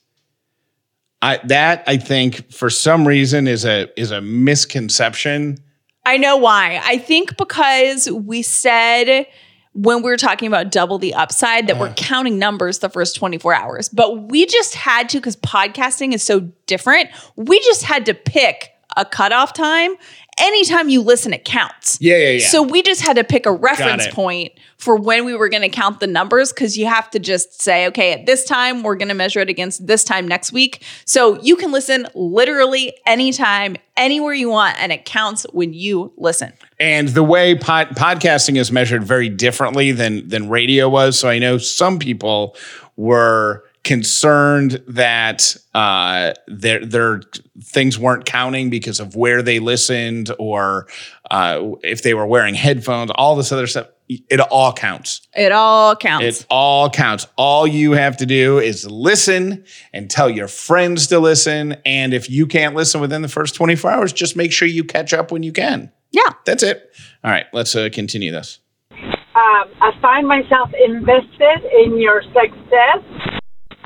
I 1.22 1.38
that 1.44 1.82
I 1.86 1.96
think 1.96 2.52
for 2.52 2.70
some 2.70 3.06
reason 3.06 3.48
is 3.48 3.64
a 3.64 3.88
is 4.00 4.10
a 4.10 4.20
misconception. 4.20 5.58
I 6.06 6.16
know 6.16 6.36
why. 6.36 6.80
I 6.84 6.98
think 6.98 7.36
because 7.36 8.10
we 8.10 8.42
said 8.42 9.26
when 9.74 9.98
we 9.98 10.10
were 10.10 10.16
talking 10.16 10.48
about 10.48 10.70
double 10.72 10.98
the 10.98 11.14
upside 11.14 11.66
that 11.66 11.74
Uh-huh. 11.74 11.84
we're 11.88 11.94
counting 11.94 12.38
numbers 12.38 12.78
the 12.78 12.88
first 12.88 13.14
24 13.16 13.54
hours, 13.54 13.88
but 13.88 14.28
we 14.30 14.46
just 14.46 14.74
had 14.74 15.08
to 15.10 15.18
because 15.18 15.36
podcasting 15.36 16.14
is 16.14 16.22
so 16.22 16.40
different. 16.66 17.10
We 17.36 17.60
just 17.60 17.82
had 17.84 18.06
to 18.06 18.14
pick 18.14 18.70
a 18.96 19.04
cutoff 19.04 19.52
time. 19.52 19.94
Anytime 20.40 20.88
you 20.88 21.02
listen, 21.02 21.32
it 21.32 21.44
counts. 21.44 21.98
Yeah, 22.00 22.16
yeah, 22.16 22.30
yeah. 22.30 22.46
So 22.46 22.62
we 22.62 22.82
just 22.82 23.00
had 23.00 23.16
to 23.16 23.24
pick 23.24 23.46
a 23.46 23.52
reference 23.52 24.06
point 24.08 24.52
for 24.76 24.96
when 24.96 25.24
we 25.24 25.34
were 25.34 25.48
going 25.48 25.62
to 25.62 25.68
count 25.68 26.00
the 26.00 26.06
numbers 26.06 26.52
because 26.52 26.78
you 26.78 26.86
have 26.86 27.10
to 27.10 27.18
just 27.18 27.60
say, 27.60 27.88
okay, 27.88 28.12
at 28.12 28.26
this 28.26 28.44
time, 28.44 28.82
we're 28.82 28.94
going 28.94 29.08
to 29.08 29.14
measure 29.14 29.40
it 29.40 29.48
against 29.48 29.86
this 29.86 30.04
time 30.04 30.28
next 30.28 30.52
week. 30.52 30.84
So 31.04 31.40
you 31.42 31.56
can 31.56 31.72
listen 31.72 32.06
literally 32.14 32.96
anytime, 33.04 33.76
anywhere 33.96 34.34
you 34.34 34.48
want, 34.48 34.80
and 34.80 34.92
it 34.92 35.04
counts 35.04 35.44
when 35.52 35.72
you 35.72 36.12
listen. 36.16 36.52
And 36.78 37.08
the 37.08 37.24
way 37.24 37.56
pod, 37.56 37.88
podcasting 37.90 38.56
is 38.56 38.70
measured 38.70 39.02
very 39.02 39.28
differently 39.28 39.90
than 39.92 40.28
than 40.28 40.48
radio 40.48 40.88
was. 40.88 41.18
So 41.18 41.28
I 41.28 41.38
know 41.38 41.58
some 41.58 41.98
people 41.98 42.56
were 42.96 43.64
concerned 43.84 44.82
that 44.88 45.56
uh, 45.74 46.32
their 46.46 46.84
their 46.84 47.20
things 47.62 47.98
weren't 47.98 48.24
counting 48.24 48.70
because 48.70 49.00
of 49.00 49.16
where 49.16 49.42
they 49.42 49.58
listened 49.58 50.30
or 50.38 50.86
uh, 51.30 51.70
if 51.82 52.02
they 52.02 52.14
were 52.14 52.26
wearing 52.26 52.54
headphones. 52.54 53.10
All 53.14 53.36
this 53.36 53.52
other 53.52 53.66
stuff. 53.66 53.88
It 54.08 54.40
all 54.40 54.72
counts. 54.72 55.20
It 55.36 55.52
all 55.52 55.94
counts. 55.94 56.24
It 56.40 56.46
all 56.48 56.88
counts. 56.88 57.26
All 57.36 57.66
you 57.66 57.92
have 57.92 58.16
to 58.18 58.26
do 58.26 58.58
is 58.58 58.86
listen 58.90 59.64
and 59.92 60.10
tell 60.10 60.30
your 60.30 60.48
friends 60.48 61.08
to 61.08 61.18
listen. 61.18 61.76
And 61.84 62.14
if 62.14 62.30
you 62.30 62.46
can't 62.46 62.74
listen 62.74 63.02
within 63.02 63.20
the 63.20 63.28
first 63.28 63.54
24 63.54 63.90
hours, 63.90 64.12
just 64.14 64.34
make 64.34 64.50
sure 64.50 64.66
you 64.66 64.82
catch 64.82 65.12
up 65.12 65.30
when 65.30 65.42
you 65.42 65.52
can. 65.52 65.92
yeah. 66.10 66.32
That's 66.46 66.62
it. 66.62 66.90
All 67.22 67.30
right, 67.30 67.44
let's 67.52 67.76
uh, 67.76 67.90
continue 67.92 68.32
this. 68.32 68.60
um, 68.92 69.68
I 69.82 69.90
find 70.00 70.26
myself 70.26 70.70
invested 70.82 71.64
in 71.84 71.98
your 72.00 72.22
success. 72.22 73.37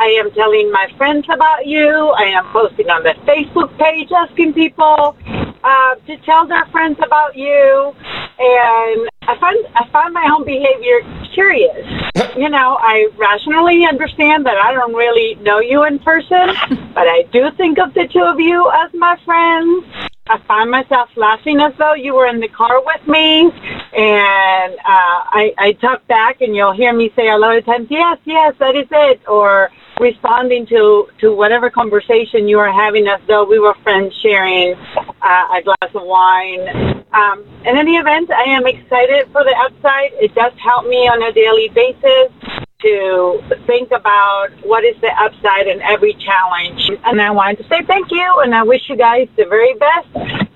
I 0.03 0.17
am 0.19 0.33
telling 0.33 0.73
my 0.73 0.89
friends 0.97 1.27
about 1.33 1.65
you. 1.65 1.89
I 2.19 2.25
am 2.25 2.51
posting 2.53 2.91
on 2.91 3.05
the 3.05 3.15
Facebook 3.23 3.71
page 3.79 4.11
asking 4.11 4.53
people 4.53 5.17
uh, 5.63 5.95
to 5.95 6.17
tell 6.27 6.45
their 6.45 6.67
friends 6.73 6.99
about 7.07 7.37
you. 7.37 7.95
And 8.37 9.09
I 9.23 9.39
find 9.39 9.57
I 9.77 9.89
find 9.93 10.13
my 10.13 10.29
own 10.35 10.45
behavior 10.45 11.07
curious. 11.33 11.87
you 12.37 12.49
know, 12.49 12.79
I 12.83 13.07
rationally 13.17 13.87
understand 13.87 14.45
that 14.47 14.57
I 14.57 14.73
don't 14.73 14.93
really 14.93 15.37
know 15.37 15.61
you 15.61 15.85
in 15.85 16.01
person, 16.01 16.51
but 16.95 17.07
I 17.07 17.23
do 17.33 17.53
think 17.57 17.79
of 17.79 17.95
the 17.95 18.09
two 18.13 18.25
of 18.25 18.41
you 18.41 18.69
as 18.75 18.91
my 18.95 19.17
friends. 19.25 19.87
I 20.27 20.39
find 20.49 20.69
myself 20.69 21.11
laughing 21.15 21.61
as 21.61 21.75
though 21.79 21.95
you 21.95 22.15
were 22.15 22.27
in 22.27 22.41
the 22.41 22.49
car 22.49 22.83
with 22.85 23.07
me, 23.07 23.43
and 23.43 24.75
uh, 24.75 25.19
I, 25.31 25.55
I 25.59 25.73
talk 25.81 26.05
back, 26.09 26.41
and 26.41 26.57
you'll 26.57 26.75
hear 26.75 26.93
me 26.93 27.13
say 27.15 27.29
a 27.29 27.37
lot 27.37 27.57
of 27.57 27.65
times, 27.65 27.87
"Yes, 27.89 28.19
yes, 28.25 28.55
that 28.59 28.75
is 28.75 28.89
it," 28.91 29.21
or 29.29 29.71
responding 30.01 30.67
to 30.67 31.09
to 31.19 31.35
whatever 31.35 31.71
conversation 31.71 32.49
you 32.49 32.59
are 32.59 32.73
having 32.73 33.07
as 33.07 33.21
though 33.29 33.45
we 33.45 33.59
were 33.59 33.75
friends 33.83 34.15
sharing 34.23 34.75
uh, 34.75 35.59
a 35.59 35.63
glass 35.63 35.95
of 35.95 36.03
wine. 36.03 37.05
Um, 37.13 37.45
in 37.65 37.77
any 37.77 37.97
event, 37.97 38.31
I 38.31 38.45
am 38.45 38.67
excited 38.67 39.29
for 39.33 39.45
the 39.45 39.55
upside. 39.65 40.13
It 40.15 40.35
does 40.35 40.53
help 40.59 40.87
me 40.87 41.09
on 41.09 41.23
a 41.23 41.33
daily 41.33 41.69
basis 41.69 42.33
to 42.81 43.41
think 43.67 43.91
about 43.93 44.49
what 44.65 44.85
is 44.85 44.97
the 45.01 45.13
upside 45.21 45.69
in 45.69 45.81
every 45.83 46.15
challenge. 46.15 46.91
And 47.05 47.21
I 47.21 47.31
wanted 47.31 47.59
to 47.59 47.69
say 47.69 47.83
thank 47.87 48.11
you, 48.11 48.41
and 48.43 48.55
I 48.55 48.63
wish 48.63 48.89
you 48.89 48.97
guys 48.97 49.29
the 49.37 49.45
very 49.45 49.75
best. 49.75 50.09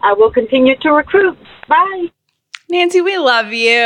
I 0.02 0.12
will 0.12 0.30
continue 0.30 0.76
to 0.78 0.92
recruit. 0.92 1.38
Bye. 1.68 2.15
Nancy, 2.68 3.00
we 3.00 3.16
love 3.16 3.52
you. 3.52 3.78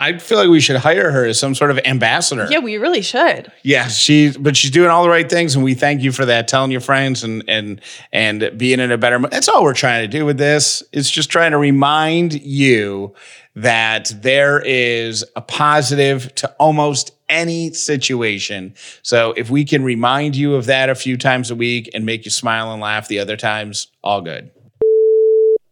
I 0.00 0.18
feel 0.18 0.38
like 0.38 0.48
we 0.48 0.58
should 0.60 0.76
hire 0.76 1.12
her 1.12 1.26
as 1.26 1.38
some 1.38 1.54
sort 1.54 1.70
of 1.70 1.78
ambassador. 1.84 2.48
Yeah, 2.50 2.58
we 2.58 2.76
really 2.76 3.02
should. 3.02 3.52
Yeah, 3.62 3.86
she 3.86 4.32
but 4.36 4.56
she's 4.56 4.72
doing 4.72 4.90
all 4.90 5.04
the 5.04 5.08
right 5.08 5.30
things, 5.30 5.54
and 5.54 5.64
we 5.64 5.74
thank 5.74 6.02
you 6.02 6.10
for 6.10 6.24
that. 6.24 6.48
Telling 6.48 6.72
your 6.72 6.80
friends 6.80 7.22
and 7.22 7.44
and 7.46 7.80
and 8.12 8.50
being 8.56 8.80
in 8.80 8.90
a 8.90 8.98
better. 8.98 9.20
That's 9.20 9.48
all 9.48 9.62
we're 9.62 9.74
trying 9.74 10.02
to 10.02 10.08
do 10.08 10.24
with 10.24 10.38
this. 10.38 10.82
It's 10.92 11.08
just 11.08 11.30
trying 11.30 11.52
to 11.52 11.58
remind 11.58 12.34
you 12.34 13.14
that 13.54 14.12
there 14.16 14.60
is 14.60 15.24
a 15.36 15.40
positive 15.40 16.34
to 16.34 16.48
almost 16.58 17.12
any 17.28 17.72
situation. 17.72 18.74
So 19.02 19.32
if 19.36 19.50
we 19.50 19.64
can 19.64 19.84
remind 19.84 20.36
you 20.36 20.56
of 20.56 20.66
that 20.66 20.90
a 20.90 20.94
few 20.94 21.16
times 21.16 21.50
a 21.50 21.54
week 21.54 21.90
and 21.94 22.04
make 22.04 22.24
you 22.24 22.30
smile 22.30 22.72
and 22.72 22.82
laugh 22.82 23.08
the 23.08 23.18
other 23.18 23.36
times, 23.36 23.86
all 24.02 24.20
good. 24.20 24.50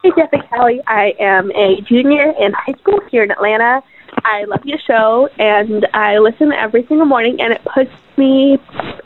Hey, 0.04 0.10
and 0.32 0.50
Callie. 0.50 0.82
I 0.86 1.14
am 1.18 1.50
a 1.52 1.80
junior 1.80 2.34
in 2.38 2.52
high 2.52 2.74
school 2.78 3.00
here 3.10 3.22
in 3.22 3.30
Atlanta. 3.30 3.82
I 4.22 4.44
love 4.44 4.60
your 4.62 4.76
show, 4.86 5.30
and 5.38 5.88
I 5.94 6.18
listen 6.18 6.52
every 6.52 6.86
single 6.88 7.06
morning, 7.06 7.40
and 7.40 7.54
it 7.54 7.62
puts 7.64 7.90
me 8.18 8.58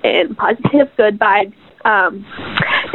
in 0.03 0.35
positive, 0.35 0.91
good 0.97 1.17
vibes 1.17 1.55
um, 1.85 2.27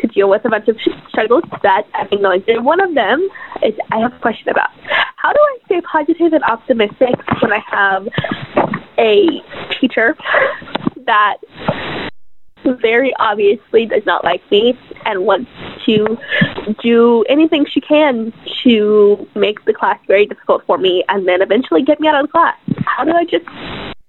to 0.02 0.08
deal 0.08 0.30
with 0.30 0.44
a 0.44 0.50
bunch 0.50 0.68
of 0.68 0.76
struggles 1.08 1.44
that 1.62 1.84
I've 1.94 2.10
been 2.10 2.22
going 2.22 2.42
through. 2.42 2.62
One 2.62 2.82
of 2.82 2.94
them 2.94 3.26
is 3.64 3.74
I 3.94 4.00
have 4.00 4.12
a 4.12 4.20
question 4.20 4.50
about 4.50 4.72
how 5.16 5.32
do 5.32 5.40
I 5.40 5.58
stay 5.64 5.80
positive 5.90 6.34
and 6.34 6.44
optimistic 6.44 7.16
when 7.42 7.54
I 7.54 7.64
have 7.72 8.10
a 8.98 9.80
teacher 9.80 10.18
that 11.06 11.38
very 12.82 13.14
obviously 13.20 13.86
does 13.86 14.06
not 14.06 14.24
like 14.24 14.42
me 14.52 14.78
and 15.06 15.26
wants 15.26 15.52
to 15.86 16.18
do 16.82 17.24
anything 17.30 17.66
she 17.66 17.82
can 17.82 18.34
to 18.64 19.28
make 19.36 19.64
the 19.66 19.74
class 19.74 20.00
very 20.08 20.26
difficult 20.26 20.66
for 20.66 20.78
me 20.78 21.04
and 21.10 21.28
then 21.28 21.42
eventually 21.42 21.84
get 21.84 22.00
me 22.00 22.08
out 22.08 22.16
of 22.16 22.28
the 22.28 22.32
class. 22.32 22.58
How 22.86 23.04
do 23.04 23.12
I 23.12 23.26
just 23.26 23.46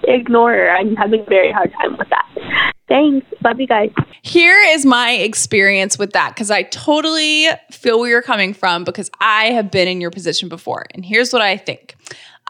ignore 0.04 0.52
her? 0.52 0.70
I'm 0.70 0.94
having 0.96 1.20
a 1.20 1.24
very 1.24 1.52
hard 1.52 1.72
time 1.80 1.96
with 1.96 2.08
that. 2.10 2.72
Thanks. 2.88 3.26
Love 3.42 3.60
you 3.60 3.66
guys. 3.66 3.90
Here 4.22 4.60
is 4.68 4.84
my 4.84 5.12
experience 5.12 5.98
with 5.98 6.12
that 6.12 6.34
because 6.34 6.50
I 6.50 6.64
totally 6.64 7.48
feel 7.70 7.98
where 7.98 8.10
you're 8.10 8.22
coming 8.22 8.52
from 8.52 8.84
because 8.84 9.10
I 9.20 9.46
have 9.46 9.70
been 9.70 9.88
in 9.88 10.00
your 10.00 10.10
position 10.10 10.48
before. 10.48 10.86
And 10.94 11.04
here's 11.04 11.32
what 11.32 11.42
I 11.42 11.56
think 11.56 11.96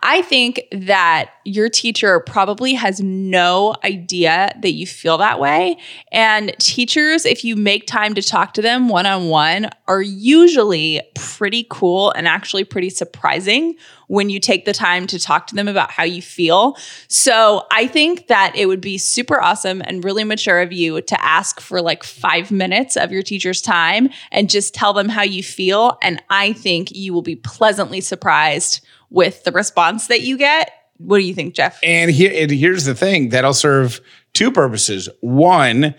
I 0.02 0.20
think 0.20 0.62
that 0.70 1.30
your 1.44 1.70
teacher 1.70 2.20
probably 2.20 2.74
has 2.74 3.00
no 3.00 3.74
idea 3.84 4.54
that 4.60 4.72
you 4.72 4.86
feel 4.86 5.16
that 5.18 5.40
way. 5.40 5.78
And 6.12 6.54
teachers, 6.58 7.24
if 7.24 7.42
you 7.42 7.56
make 7.56 7.86
time 7.86 8.14
to 8.14 8.22
talk 8.22 8.52
to 8.54 8.62
them 8.62 8.90
one 8.90 9.06
on 9.06 9.28
one, 9.28 9.70
are 9.88 10.02
usually 10.02 11.00
pretty 11.14 11.66
cool 11.70 12.10
and 12.12 12.28
actually 12.28 12.64
pretty 12.64 12.90
surprising 12.90 13.76
when 14.08 14.28
you 14.28 14.38
take 14.38 14.66
the 14.66 14.74
time 14.74 15.06
to 15.06 15.18
talk 15.18 15.46
to 15.46 15.54
them 15.54 15.68
about 15.68 15.90
how 15.90 16.04
you 16.04 16.20
feel. 16.20 16.76
So 17.08 17.66
I 17.70 17.86
think 17.86 18.26
that 18.26 18.52
it 18.54 18.66
would 18.66 18.82
be 18.82 18.98
super 18.98 19.40
awesome 19.40 19.80
and 19.86 20.04
really 20.04 20.24
mature 20.24 20.60
of 20.60 20.72
you 20.72 21.00
to 21.00 21.24
ask 21.24 21.60
for 21.60 21.80
like 21.80 22.04
five 22.04 22.50
minutes 22.50 22.96
of 22.96 23.10
your 23.10 23.22
teacher's 23.22 23.62
time 23.62 24.10
and 24.30 24.50
just 24.50 24.74
tell 24.74 24.92
them 24.92 25.08
how 25.08 25.22
you 25.22 25.42
feel. 25.42 25.98
And 26.02 26.22
I 26.28 26.52
think 26.52 26.92
you 26.92 27.14
will 27.14 27.22
be 27.22 27.36
pleasantly 27.36 28.02
surprised 28.02 28.84
with 29.14 29.44
the 29.44 29.52
response 29.52 30.08
that 30.08 30.22
you 30.22 30.36
get. 30.36 30.72
What 30.98 31.18
do 31.18 31.24
you 31.24 31.34
think, 31.34 31.54
Jeff? 31.54 31.78
And 31.82 32.10
here, 32.10 32.32
and 32.34 32.50
here's 32.50 32.84
the 32.84 32.94
thing 32.94 33.30
that'll 33.30 33.54
serve 33.54 34.00
two 34.32 34.50
purposes. 34.50 35.08
One, 35.20 35.94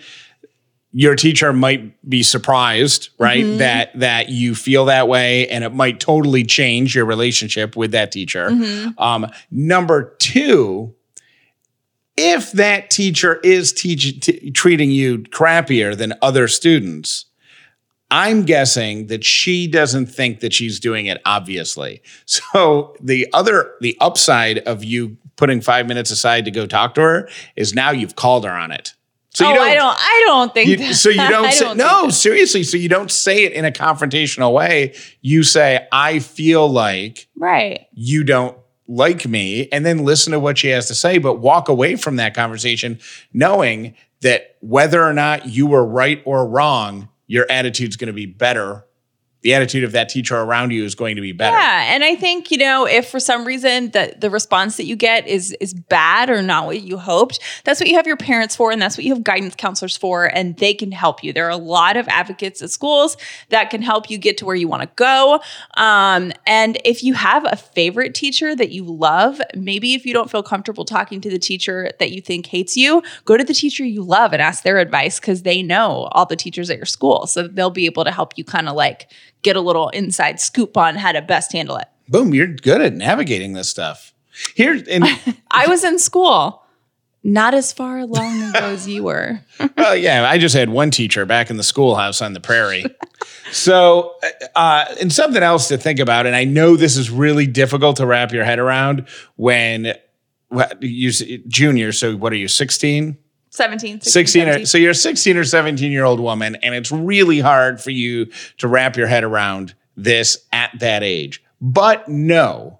your 0.91 1.15
teacher 1.15 1.51
might 1.53 2.09
be 2.09 2.23
surprised, 2.23 3.09
right? 3.17 3.43
Mm-hmm. 3.43 3.57
That 3.57 3.99
that 3.99 4.29
you 4.29 4.53
feel 4.53 4.85
that 4.85 5.07
way, 5.07 5.47
and 5.47 5.63
it 5.63 5.73
might 5.73 5.99
totally 5.99 6.43
change 6.43 6.95
your 6.95 7.05
relationship 7.05 7.75
with 7.75 7.91
that 7.91 8.11
teacher. 8.11 8.49
Mm-hmm. 8.49 9.01
Um, 9.01 9.31
number 9.49 10.15
two, 10.19 10.93
if 12.17 12.51
that 12.53 12.89
teacher 12.89 13.39
is 13.43 13.73
teach, 13.73 14.21
t- 14.21 14.51
treating 14.51 14.91
you 14.91 15.19
crappier 15.19 15.97
than 15.97 16.13
other 16.21 16.47
students, 16.47 17.25
I'm 18.15 18.43
guessing 18.43 19.07
that 19.07 19.25
she 19.25 19.67
doesn't 19.67 20.05
think 20.05 20.39
that 20.39 20.53
she's 20.53 20.79
doing 20.79 21.05
it 21.07 21.21
obviously. 21.25 22.01
So 22.25 22.95
the 23.01 23.27
other 23.33 23.73
the 23.81 23.97
upside 23.99 24.59
of 24.59 24.85
you 24.85 25.17
putting 25.35 25.59
5 25.59 25.85
minutes 25.85 26.11
aside 26.11 26.45
to 26.45 26.51
go 26.51 26.65
talk 26.65 26.93
to 26.95 27.01
her 27.01 27.29
is 27.57 27.73
now 27.73 27.91
you've 27.91 28.15
called 28.15 28.45
her 28.45 28.51
on 28.51 28.71
it. 28.71 28.93
So 29.33 29.45
you 29.45 29.51
oh, 29.51 29.55
don't, 29.55 29.67
I 29.67 29.75
don't. 29.75 29.97
I 29.99 30.23
don't 30.27 30.53
think. 30.53 30.79
You, 30.79 30.93
so 30.93 31.09
you 31.09 31.17
don't. 31.29 31.51
say, 31.51 31.65
don't 31.65 31.77
no, 31.77 32.09
seriously. 32.09 32.63
So 32.63 32.77
you 32.77 32.87
don't 32.87 33.11
say 33.11 33.43
it 33.43 33.51
in 33.51 33.65
a 33.65 33.71
confrontational 33.71 34.53
way. 34.53 34.95
You 35.21 35.43
say, 35.43 35.85
"I 35.91 36.19
feel 36.19 36.69
like 36.69 37.27
right. 37.35 37.85
You 37.91 38.23
don't 38.23 38.57
like 38.87 39.27
me," 39.27 39.67
and 39.73 39.85
then 39.85 40.05
listen 40.05 40.31
to 40.31 40.39
what 40.39 40.57
she 40.57 40.69
has 40.69 40.87
to 40.87 40.95
say, 40.95 41.17
but 41.17 41.39
walk 41.39 41.67
away 41.67 41.97
from 41.97 42.15
that 42.15 42.33
conversation 42.33 42.99
knowing 43.33 43.95
that 44.21 44.55
whether 44.61 45.03
or 45.03 45.11
not 45.11 45.49
you 45.49 45.67
were 45.67 45.85
right 45.85 46.21
or 46.23 46.47
wrong, 46.47 47.09
your 47.27 47.45
attitude's 47.49 47.95
going 47.95 48.07
to 48.07 48.13
be 48.13 48.25
better 48.25 48.84
the 49.45 49.53
attitude 49.53 49.83
of 49.83 49.91
that 49.91 50.09
teacher 50.09 50.35
around 50.35 50.71
you 50.71 50.83
is 50.83 50.95
going 50.95 51.15
to 51.15 51.21
be 51.21 51.31
better. 51.31 51.55
Yeah, 51.55 51.93
and 51.93 52.03
I 52.03 52.15
think 52.15 52.49
you 52.49 52.57
know 52.57 52.87
if 52.87 53.07
for 53.07 53.19
some 53.19 53.45
reason 53.45 53.91
that 53.91 54.19
the 54.19 54.31
response 54.31 54.75
that 54.77 54.85
you 54.85 54.95
get 54.95 55.27
is 55.27 55.55
is 55.61 55.71
bad 55.71 56.31
or 56.31 56.41
not 56.41 56.65
what 56.65 56.81
you 56.81 56.97
hoped, 56.97 57.39
that's 57.63 57.79
what 57.79 57.87
you 57.87 57.95
have 57.95 58.07
your 58.07 58.17
parents 58.17 58.55
for, 58.55 58.71
and 58.71 58.81
that's 58.81 58.97
what 58.97 59.05
you 59.05 59.13
have 59.13 59.23
guidance 59.23 59.53
counselors 59.55 59.95
for, 59.95 60.25
and 60.25 60.57
they 60.57 60.73
can 60.73 60.91
help 60.91 61.23
you. 61.23 61.31
There 61.31 61.45
are 61.45 61.51
a 61.51 61.57
lot 61.57 61.95
of 61.95 62.07
advocates 62.07 62.63
at 62.63 62.71
schools 62.71 63.17
that 63.49 63.69
can 63.69 63.83
help 63.83 64.09
you 64.09 64.17
get 64.17 64.39
to 64.39 64.45
where 64.45 64.55
you 64.55 64.67
want 64.67 64.81
to 64.81 64.89
go. 64.95 65.39
Um, 65.77 66.33
and 66.47 66.79
if 66.83 67.03
you 67.03 67.13
have 67.13 67.45
a 67.45 67.55
favorite 67.55 68.15
teacher 68.15 68.55
that 68.55 68.71
you 68.71 68.83
love, 68.83 69.39
maybe 69.55 69.93
if 69.93 70.07
you 70.07 70.13
don't 70.13 70.31
feel 70.31 70.41
comfortable 70.41 70.85
talking 70.85 71.21
to 71.21 71.29
the 71.29 71.37
teacher 71.37 71.91
that 71.99 72.09
you 72.09 72.19
think 72.19 72.47
hates 72.47 72.75
you, 72.75 73.03
go 73.25 73.37
to 73.37 73.43
the 73.43 73.53
teacher 73.53 73.85
you 73.85 74.01
love 74.01 74.33
and 74.33 74.41
ask 74.41 74.63
their 74.63 74.79
advice 74.79 75.19
because 75.19 75.43
they 75.43 75.61
know 75.61 76.09
all 76.13 76.25
the 76.25 76.35
teachers 76.35 76.71
at 76.71 76.77
your 76.77 76.87
school, 76.87 77.27
so 77.27 77.47
they'll 77.47 77.69
be 77.69 77.85
able 77.85 78.03
to 78.03 78.11
help 78.11 78.35
you 78.39 78.43
kind 78.43 78.67
of 78.67 78.75
like 78.75 79.07
get 79.45 79.55
a 79.55 79.61
little 79.61 79.89
inside 79.89 80.41
scoop 80.41 80.75
on 80.75 80.95
how 80.95 81.11
to 81.11 81.21
best 81.21 81.53
handle 81.53 81.77
it. 81.77 81.87
Boom, 82.09 82.33
you're 82.33 82.47
good 82.47 82.81
at 82.81 82.93
navigating 82.93 83.53
this 83.53 83.69
stuff. 83.69 84.11
Here, 84.55 84.83
and 84.89 85.05
I 85.51 85.67
was 85.67 85.85
in 85.85 85.99
school. 85.99 86.63
Not 87.27 87.55
as 87.55 87.73
far 87.73 87.97
along 87.97 88.43
ago 88.43 88.59
as 88.59 88.87
you 88.87 89.03
were. 89.03 89.39
well, 89.77 89.95
yeah, 89.95 90.29
I 90.29 90.37
just 90.37 90.53
had 90.53 90.69
one 90.69 90.91
teacher 90.91 91.25
back 91.25 91.49
in 91.49 91.57
the 91.57 91.63
schoolhouse 91.63 92.21
on 92.21 92.33
the 92.33 92.39
prairie. 92.39 92.85
so, 93.51 94.13
uh, 94.55 94.85
and 95.01 95.11
something 95.11 95.41
else 95.41 95.67
to 95.69 95.77
think 95.79 95.99
about, 95.99 96.27
and 96.27 96.35
I 96.35 96.43
know 96.43 96.75
this 96.75 96.95
is 96.95 97.09
really 97.09 97.47
difficult 97.47 97.97
to 97.97 98.05
wrap 98.05 98.31
your 98.31 98.43
head 98.43 98.59
around 98.59 99.07
when 99.37 99.95
you're 100.81 101.13
junior. 101.47 101.91
So, 101.91 102.15
what 102.15 102.31
are 102.31 102.35
you, 102.35 102.47
16? 102.47 103.17
17, 103.55 104.01
16, 104.01 104.11
16 104.11 104.41
17. 104.41 104.65
so 104.65 104.77
you're 104.77 104.91
a 104.91 104.95
16 104.95 105.37
or 105.37 105.43
17 105.43 105.91
year 105.91 106.03
old 106.03 106.19
woman 106.19 106.55
and 106.55 106.75
it's 106.75 106.91
really 106.91 107.39
hard 107.39 107.81
for 107.81 107.91
you 107.91 108.27
to 108.57 108.67
wrap 108.67 108.97
your 108.97 109.07
head 109.07 109.23
around 109.23 109.73
this 109.95 110.45
at 110.51 110.71
that 110.79 111.03
age 111.03 111.43
but 111.61 112.07
know 112.09 112.79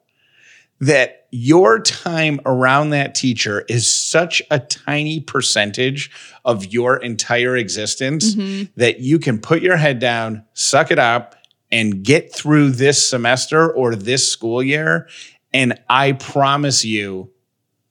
that 0.82 1.28
your 1.32 1.80
time 1.80 2.42
around 2.46 2.90
that 2.90 3.16
teacher 3.16 3.66
is 3.70 3.92
such 3.92 4.42
a 4.52 4.60
tiny 4.60 5.22
percentage 5.22 6.12
of 6.44 6.66
your 6.66 6.98
entire 6.98 7.56
existence 7.56 8.36
mm-hmm. 8.36 8.66
that 8.76 9.00
you 9.00 9.18
can 9.18 9.40
put 9.40 9.62
your 9.62 9.78
head 9.78 10.00
down 10.00 10.44
suck 10.54 10.92
it 10.92 11.00
up 11.00 11.36
and 11.72 12.04
get 12.04 12.34
through 12.34 12.70
this 12.70 13.06
semester 13.06 13.72
or 13.72 13.96
this 13.96 14.30
school 14.30 14.62
year 14.62 15.08
and 15.54 15.80
i 15.90 16.12
promise 16.12 16.84
you 16.84 17.32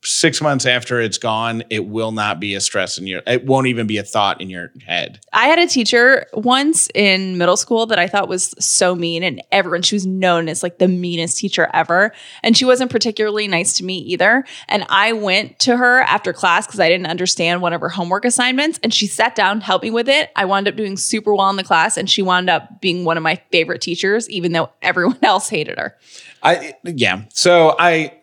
six 0.05 0.41
months 0.41 0.65
after 0.65 1.01
it's 1.01 1.17
gone, 1.17 1.63
it 1.69 1.87
will 1.87 2.11
not 2.11 2.39
be 2.39 2.55
a 2.55 2.61
stress 2.61 2.97
in 2.97 3.07
your. 3.07 3.21
It 3.27 3.45
won't 3.45 3.67
even 3.67 3.87
be 3.87 3.97
a 3.97 4.03
thought 4.03 4.39
in 4.39 4.49
your 4.49 4.71
head. 4.85 5.19
I 5.33 5.47
had 5.47 5.59
a 5.59 5.67
teacher 5.67 6.27
once 6.33 6.89
in 6.93 7.37
middle 7.37 7.57
school 7.57 7.85
that 7.87 7.99
I 7.99 8.07
thought 8.07 8.29
was 8.29 8.53
so 8.59 8.95
mean, 8.95 9.23
and 9.23 9.41
everyone, 9.51 9.81
she 9.81 9.95
was 9.95 10.05
known 10.05 10.47
as 10.47 10.63
like 10.63 10.77
the 10.77 10.87
meanest 10.87 11.37
teacher 11.37 11.69
ever. 11.73 12.13
And 12.43 12.55
she 12.55 12.65
wasn't 12.65 12.91
particularly 12.91 13.47
nice 13.47 13.73
to 13.73 13.83
me 13.83 13.97
either. 13.99 14.45
And 14.67 14.85
I 14.89 15.13
went 15.13 15.59
to 15.59 15.75
her 15.75 16.01
after 16.01 16.33
class 16.33 16.65
because 16.65 16.79
I 16.79 16.87
didn't 16.87 17.07
understand 17.07 17.61
one 17.61 17.73
of 17.73 17.81
her 17.81 17.89
homework 17.89 18.25
assignments, 18.25 18.79
and 18.83 18.93
she 18.93 19.07
sat 19.07 19.35
down, 19.35 19.61
helped 19.61 19.83
me 19.83 19.91
with 19.91 20.07
it. 20.07 20.31
I 20.35 20.45
wound 20.45 20.67
up 20.67 20.75
doing 20.75 20.97
super 20.97 21.33
well 21.35 21.49
in 21.49 21.55
the 21.55 21.63
class, 21.63 21.97
and 21.97 22.09
she 22.09 22.21
wound 22.21 22.49
up 22.49 22.81
being 22.81 23.05
one 23.05 23.17
of 23.17 23.23
my 23.23 23.41
favorite 23.51 23.81
teachers, 23.81 24.29
even 24.29 24.51
though 24.51 24.69
everyone 24.81 25.19
else 25.23 25.49
hated 25.49 25.77
her. 25.77 25.97
I 26.43 26.75
yeah. 26.83 27.23
So 27.33 27.75
I 27.79 28.13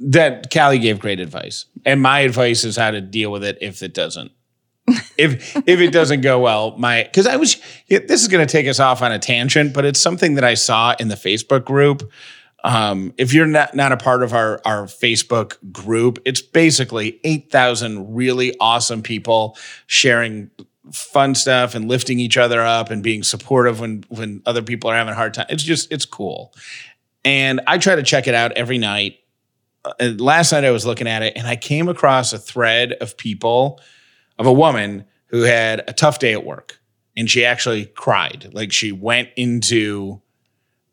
that 0.00 0.50
Callie 0.52 0.78
gave 0.78 0.98
great 0.98 1.20
advice, 1.20 1.66
and 1.84 2.00
my 2.00 2.20
advice 2.20 2.64
is 2.64 2.76
how 2.76 2.90
to 2.90 3.00
deal 3.00 3.30
with 3.30 3.44
it 3.44 3.58
if 3.60 3.82
it 3.82 3.94
doesn't. 3.94 4.32
if 5.16 5.56
if 5.56 5.80
it 5.80 5.92
doesn't 5.92 6.22
go 6.22 6.40
well, 6.40 6.76
my 6.76 7.04
because 7.04 7.26
I 7.26 7.36
was 7.36 7.60
this 7.88 8.22
is 8.22 8.28
going 8.28 8.46
to 8.46 8.50
take 8.50 8.66
us 8.66 8.80
off 8.80 9.02
on 9.02 9.12
a 9.12 9.18
tangent, 9.18 9.72
but 9.72 9.84
it's 9.84 10.00
something 10.00 10.34
that 10.34 10.44
I 10.44 10.54
saw 10.54 10.94
in 10.98 11.08
the 11.08 11.14
Facebook 11.14 11.64
group. 11.64 12.10
Um, 12.62 13.14
if 13.16 13.32
you're 13.32 13.46
not 13.46 13.74
not 13.74 13.92
a 13.92 13.96
part 13.96 14.22
of 14.22 14.32
our 14.32 14.60
our 14.64 14.84
Facebook 14.84 15.56
group, 15.72 16.18
it's 16.24 16.42
basically 16.42 17.20
eight 17.24 17.50
thousand 17.50 18.14
really 18.14 18.56
awesome 18.58 19.02
people 19.02 19.56
sharing 19.86 20.50
fun 20.92 21.34
stuff 21.34 21.74
and 21.74 21.88
lifting 21.88 22.18
each 22.18 22.36
other 22.36 22.60
up 22.60 22.90
and 22.90 23.02
being 23.02 23.22
supportive 23.22 23.80
when 23.80 24.04
when 24.08 24.42
other 24.46 24.62
people 24.62 24.90
are 24.90 24.96
having 24.96 25.12
a 25.12 25.16
hard 25.16 25.34
time. 25.34 25.46
It's 25.48 25.62
just 25.62 25.92
it's 25.92 26.04
cool. 26.04 26.52
And 27.24 27.60
I 27.66 27.78
try 27.78 27.96
to 27.96 28.02
check 28.02 28.26
it 28.26 28.34
out 28.34 28.52
every 28.52 28.78
night. 28.78 29.18
Uh, 29.84 30.12
last 30.18 30.52
night 30.52 30.64
I 30.64 30.70
was 30.70 30.84
looking 30.84 31.06
at 31.06 31.22
it 31.22 31.34
and 31.36 31.46
I 31.46 31.56
came 31.56 31.88
across 31.88 32.32
a 32.32 32.38
thread 32.38 32.92
of 32.94 33.16
people, 33.16 33.80
of 34.38 34.46
a 34.46 34.52
woman 34.52 35.04
who 35.26 35.42
had 35.42 35.84
a 35.88 35.92
tough 35.92 36.18
day 36.18 36.32
at 36.32 36.44
work. 36.44 36.80
And 37.16 37.30
she 37.30 37.44
actually 37.44 37.86
cried. 37.86 38.50
Like 38.52 38.72
she 38.72 38.92
went 38.92 39.30
into 39.36 40.20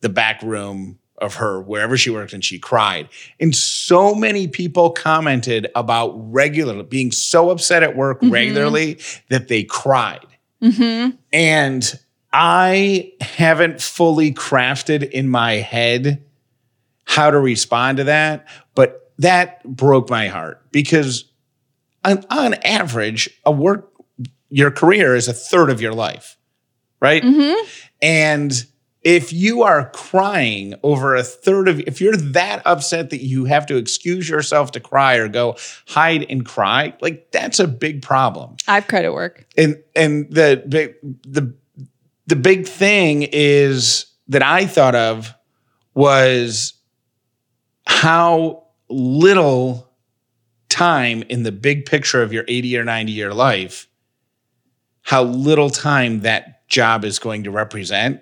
the 0.02 0.10
back 0.10 0.42
room 0.42 1.00
of 1.20 1.36
her 1.36 1.62
wherever 1.62 1.98
she 1.98 2.10
worked 2.10 2.34
and 2.34 2.44
she 2.44 2.60
cried. 2.60 3.10
And 3.40 3.56
so 3.56 4.14
many 4.14 4.48
people 4.48 4.92
commented 4.92 5.68
about 5.76 6.12
regularly 6.16 6.84
being 6.84 7.12
so 7.12 7.50
upset 7.50 7.84
at 7.84 7.96
work 7.96 8.22
mm-hmm. 8.22 8.32
regularly 8.32 9.00
that 9.30 9.48
they 9.48 9.64
cried. 9.64 10.26
Mm-hmm. 10.62 11.16
And 11.34 12.00
I 12.34 13.14
haven't 13.22 13.82
fully 13.82 14.34
crafted 14.34 15.10
in 15.10 15.28
my 15.30 15.54
head 15.54 16.24
how 17.06 17.32
to 17.32 17.40
respond 17.40 17.98
to 17.98 18.04
that, 18.04 18.48
that 19.20 19.64
broke 19.64 20.10
my 20.10 20.28
heart 20.28 20.72
because 20.72 21.26
on, 22.04 22.24
on 22.30 22.54
average, 22.56 23.30
a 23.46 23.52
work 23.52 23.92
your 24.50 24.72
career 24.72 25.16
is 25.16 25.28
a 25.28 25.34
third 25.34 25.70
of 25.70 25.82
your 25.82 25.94
life, 25.94 26.38
right? 27.02 27.22
Mm-hmm. 27.22 27.68
And 28.02 28.66
if 29.04 29.34
you 29.34 29.64
are 29.64 29.90
crying 29.92 30.74
over 30.84 31.16
a 31.16 31.24
third 31.24 31.68
of 31.68 31.80
if 31.82 32.00
you're 32.02 32.16
that 32.18 32.62
upset 32.66 33.10
that 33.10 33.24
you 33.24 33.46
have 33.46 33.66
to 33.68 33.76
excuse 33.76 34.28
yourself 34.30 34.72
to 34.72 34.80
cry 34.80 35.16
or 35.16 35.28
go 35.28 35.56
hide 35.88 36.26
and 36.30 36.46
cry 36.46 36.94
like 37.00 37.32
that's 37.32 37.60
a 37.60 37.68
big 37.68 38.02
problem 38.02 38.58
i've 38.68 38.88
cried 38.88 39.06
at 39.06 39.14
work 39.14 39.46
and 39.56 39.82
and 39.96 40.30
the 40.32 40.62
big 40.68 40.96
the 41.22 41.54
the 42.28 42.36
big 42.36 42.68
thing 42.68 43.28
is 43.32 44.06
that 44.28 44.44
I 44.44 44.66
thought 44.66 44.96
of 44.96 45.34
was 45.96 46.74
how 47.88 48.67
little 48.90 49.88
time 50.70 51.24
in 51.24 51.44
the 51.44 51.52
big 51.52 51.86
picture 51.86 52.22
of 52.22 52.34
your 52.34 52.46
80 52.48 52.78
or 52.78 52.84
90 52.84 53.12
year 53.12 53.34
life, 53.34 53.88
how 55.02 55.24
little 55.24 55.70
time 55.70 56.22
that 56.22 56.68
job 56.68 57.06
is 57.06 57.20
going 57.20 57.44
to 57.44 57.52
represent. 57.52 58.22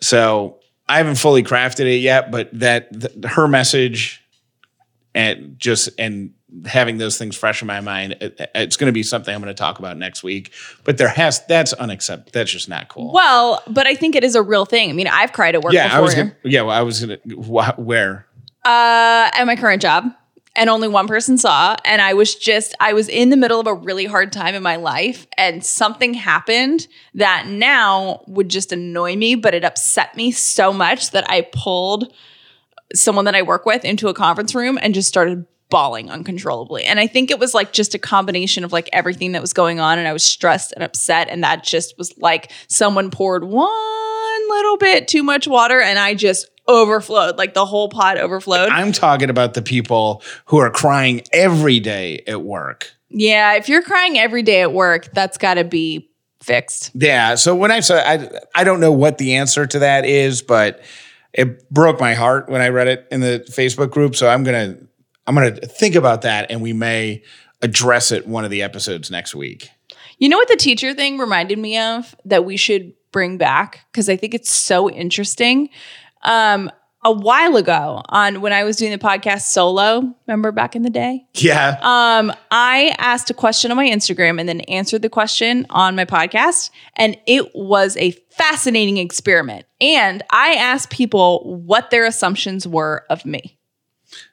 So 0.00 0.58
I 0.88 0.96
haven't 0.98 1.16
fully 1.16 1.42
crafted 1.42 1.86
it 1.86 1.98
yet, 1.98 2.30
but 2.30 2.50
that 2.58 2.92
the, 2.92 3.28
her 3.28 3.46
message 3.46 4.22
and 5.14 5.58
just 5.58 5.88
and 5.98 6.34
having 6.64 6.98
those 6.98 7.16
things 7.16 7.36
fresh 7.36 7.62
in 7.62 7.66
my 7.68 7.80
mind, 7.80 8.16
it, 8.20 8.50
it's 8.54 8.76
going 8.76 8.86
to 8.86 8.92
be 8.92 9.02
something 9.02 9.32
I'm 9.32 9.40
going 9.40 9.54
to 9.54 9.58
talk 9.58 9.78
about 9.78 9.96
next 9.96 10.22
week. 10.22 10.52
But 10.84 10.98
there 10.98 11.08
has 11.08 11.44
that's 11.46 11.72
unacceptable. 11.74 12.30
That's 12.32 12.50
just 12.50 12.68
not 12.68 12.88
cool. 12.88 13.12
Well, 13.12 13.62
but 13.68 13.86
I 13.86 13.94
think 13.94 14.16
it 14.16 14.24
is 14.24 14.34
a 14.34 14.42
real 14.42 14.64
thing. 14.64 14.90
I 14.90 14.92
mean, 14.92 15.06
I've 15.06 15.32
cried 15.32 15.54
at 15.54 15.62
work. 15.62 15.72
Yeah, 15.72 15.86
before. 15.86 15.98
I 15.98 16.00
was. 16.00 16.14
Gonna, 16.14 16.36
yeah, 16.44 16.62
well, 16.62 16.76
I 16.76 16.82
was 16.82 17.04
going 17.04 17.18
to. 17.28 17.36
Where? 17.76 18.26
Uh, 18.64 19.30
at 19.32 19.44
my 19.44 19.56
current 19.56 19.82
job. 19.82 20.04
And 20.56 20.68
only 20.68 20.88
one 20.88 21.06
person 21.06 21.38
saw. 21.38 21.76
And 21.84 22.02
I 22.02 22.12
was 22.14 22.34
just, 22.34 22.74
I 22.80 22.92
was 22.92 23.08
in 23.08 23.30
the 23.30 23.36
middle 23.36 23.60
of 23.60 23.68
a 23.68 23.74
really 23.74 24.04
hard 24.04 24.32
time 24.32 24.56
in 24.56 24.64
my 24.64 24.76
life. 24.76 25.26
And 25.38 25.64
something 25.64 26.12
happened 26.12 26.88
that 27.14 27.46
now 27.46 28.24
would 28.26 28.48
just 28.48 28.72
annoy 28.72 29.14
me, 29.14 29.36
but 29.36 29.54
it 29.54 29.64
upset 29.64 30.16
me 30.16 30.32
so 30.32 30.72
much 30.72 31.12
that 31.12 31.30
I 31.30 31.42
pulled 31.52 32.12
someone 32.94 33.26
that 33.26 33.36
I 33.36 33.42
work 33.42 33.64
with 33.64 33.84
into 33.84 34.08
a 34.08 34.14
conference 34.14 34.54
room 34.54 34.76
and 34.82 34.92
just 34.92 35.08
started 35.08 35.46
bawling 35.70 36.10
uncontrollably. 36.10 36.84
And 36.84 37.00
I 37.00 37.06
think 37.06 37.30
it 37.30 37.38
was 37.38 37.54
like 37.54 37.72
just 37.72 37.94
a 37.94 37.98
combination 37.98 38.64
of 38.64 38.72
like 38.72 38.90
everything 38.92 39.32
that 39.32 39.40
was 39.40 39.52
going 39.52 39.80
on 39.80 39.98
and 39.98 40.06
I 40.06 40.12
was 40.12 40.24
stressed 40.24 40.72
and 40.72 40.82
upset 40.82 41.28
and 41.28 41.42
that 41.44 41.64
just 41.64 41.96
was 41.96 42.16
like 42.18 42.52
someone 42.66 43.10
poured 43.10 43.44
one 43.44 44.48
little 44.48 44.76
bit 44.76 45.06
too 45.06 45.22
much 45.22 45.46
water 45.46 45.80
and 45.80 45.98
I 45.98 46.14
just 46.14 46.50
overflowed 46.70 47.36
like 47.36 47.54
the 47.54 47.66
whole 47.66 47.88
pot 47.88 48.18
overflowed. 48.18 48.68
I'm 48.70 48.92
talking 48.92 49.30
about 49.30 49.54
the 49.54 49.62
people 49.62 50.22
who 50.46 50.58
are 50.58 50.70
crying 50.70 51.22
every 51.32 51.80
day 51.80 52.22
at 52.26 52.42
work. 52.42 52.92
Yeah, 53.08 53.54
if 53.54 53.68
you're 53.68 53.82
crying 53.82 54.18
every 54.18 54.42
day 54.42 54.62
at 54.62 54.72
work, 54.72 55.12
that's 55.12 55.36
got 55.36 55.54
to 55.54 55.64
be 55.64 56.10
fixed. 56.42 56.92
Yeah, 56.94 57.34
so 57.34 57.54
when 57.54 57.70
I 57.70 57.80
said 57.80 58.04
I 58.06 58.60
I 58.60 58.64
don't 58.64 58.80
know 58.80 58.92
what 58.92 59.18
the 59.18 59.34
answer 59.34 59.66
to 59.66 59.80
that 59.80 60.04
is, 60.04 60.42
but 60.42 60.80
it 61.32 61.68
broke 61.70 62.00
my 62.00 62.14
heart 62.14 62.48
when 62.48 62.60
I 62.60 62.68
read 62.68 62.88
it 62.88 63.06
in 63.10 63.20
the 63.20 63.44
Facebook 63.50 63.90
group, 63.90 64.16
so 64.16 64.28
I'm 64.28 64.44
going 64.44 64.74
to 64.74 64.86
I'm 65.26 65.34
going 65.34 65.54
to 65.54 65.66
think 65.66 65.94
about 65.94 66.22
that 66.22 66.50
and 66.50 66.60
we 66.60 66.72
may 66.72 67.22
address 67.62 68.10
it 68.10 68.26
one 68.26 68.44
of 68.44 68.50
the 68.50 68.62
episodes 68.62 69.10
next 69.10 69.34
week. 69.34 69.68
You 70.18 70.28
know 70.28 70.36
what 70.36 70.48
the 70.48 70.56
teacher 70.56 70.94
thing 70.94 71.18
reminded 71.18 71.58
me 71.58 71.78
of 71.78 72.14
that 72.24 72.44
we 72.44 72.56
should 72.56 72.92
bring 73.12 73.38
back 73.38 73.86
because 73.90 74.08
I 74.08 74.16
think 74.16 74.34
it's 74.34 74.50
so 74.50 74.90
interesting. 74.90 75.70
Um, 76.22 76.70
a 77.02 77.12
while 77.12 77.56
ago 77.56 78.02
on 78.10 78.40
when 78.42 78.52
I 78.52 78.64
was 78.64 78.76
doing 78.76 78.92
the 78.92 78.98
podcast 78.98 79.42
solo, 79.42 80.14
remember 80.26 80.52
back 80.52 80.76
in 80.76 80.82
the 80.82 80.90
day? 80.90 81.26
Yeah. 81.34 81.78
Um, 81.80 82.32
I 82.50 82.94
asked 82.98 83.30
a 83.30 83.34
question 83.34 83.70
on 83.70 83.76
my 83.76 83.88
Instagram 83.88 84.38
and 84.38 84.48
then 84.48 84.60
answered 84.62 85.02
the 85.02 85.08
question 85.08 85.66
on 85.70 85.96
my 85.96 86.04
podcast. 86.04 86.70
And 86.96 87.16
it 87.26 87.50
was 87.54 87.96
a 87.96 88.10
fascinating 88.30 88.98
experiment. 88.98 89.64
And 89.80 90.22
I 90.30 90.54
asked 90.54 90.90
people 90.90 91.62
what 91.64 91.90
their 91.90 92.04
assumptions 92.04 92.66
were 92.66 93.06
of 93.08 93.24
me. 93.24 93.56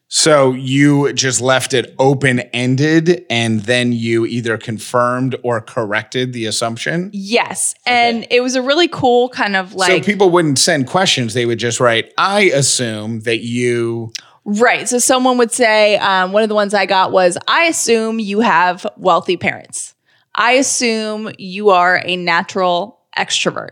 So 0.09 0.53
you 0.53 1.11
just 1.11 1.41
left 1.41 1.73
it 1.73 1.93
open 1.99 2.39
ended 2.53 3.25
and 3.29 3.61
then 3.61 3.91
you 3.91 4.25
either 4.25 4.57
confirmed 4.57 5.35
or 5.43 5.59
corrected 5.59 6.31
the 6.31 6.45
assumption? 6.45 7.09
Yes. 7.11 7.75
And 7.85 8.23
okay. 8.23 8.37
it 8.37 8.41
was 8.41 8.55
a 8.55 8.61
really 8.61 8.87
cool 8.87 9.27
kind 9.29 9.57
of 9.57 9.73
like. 9.73 9.91
So 9.91 9.99
people 10.01 10.29
wouldn't 10.29 10.59
send 10.59 10.87
questions. 10.87 11.33
They 11.33 11.45
would 11.45 11.59
just 11.59 11.81
write, 11.81 12.13
I 12.17 12.43
assume 12.53 13.21
that 13.21 13.39
you. 13.39 14.13
Right. 14.45 14.87
So 14.87 14.97
someone 14.97 15.37
would 15.39 15.51
say, 15.51 15.97
um, 15.97 16.31
one 16.31 16.41
of 16.41 16.47
the 16.47 16.55
ones 16.55 16.73
I 16.73 16.85
got 16.85 17.11
was, 17.11 17.37
I 17.45 17.65
assume 17.65 18.19
you 18.19 18.39
have 18.39 18.87
wealthy 18.95 19.35
parents. 19.35 19.93
I 20.33 20.53
assume 20.53 21.31
you 21.37 21.71
are 21.71 22.01
a 22.05 22.15
natural 22.15 23.01
extrovert. 23.17 23.71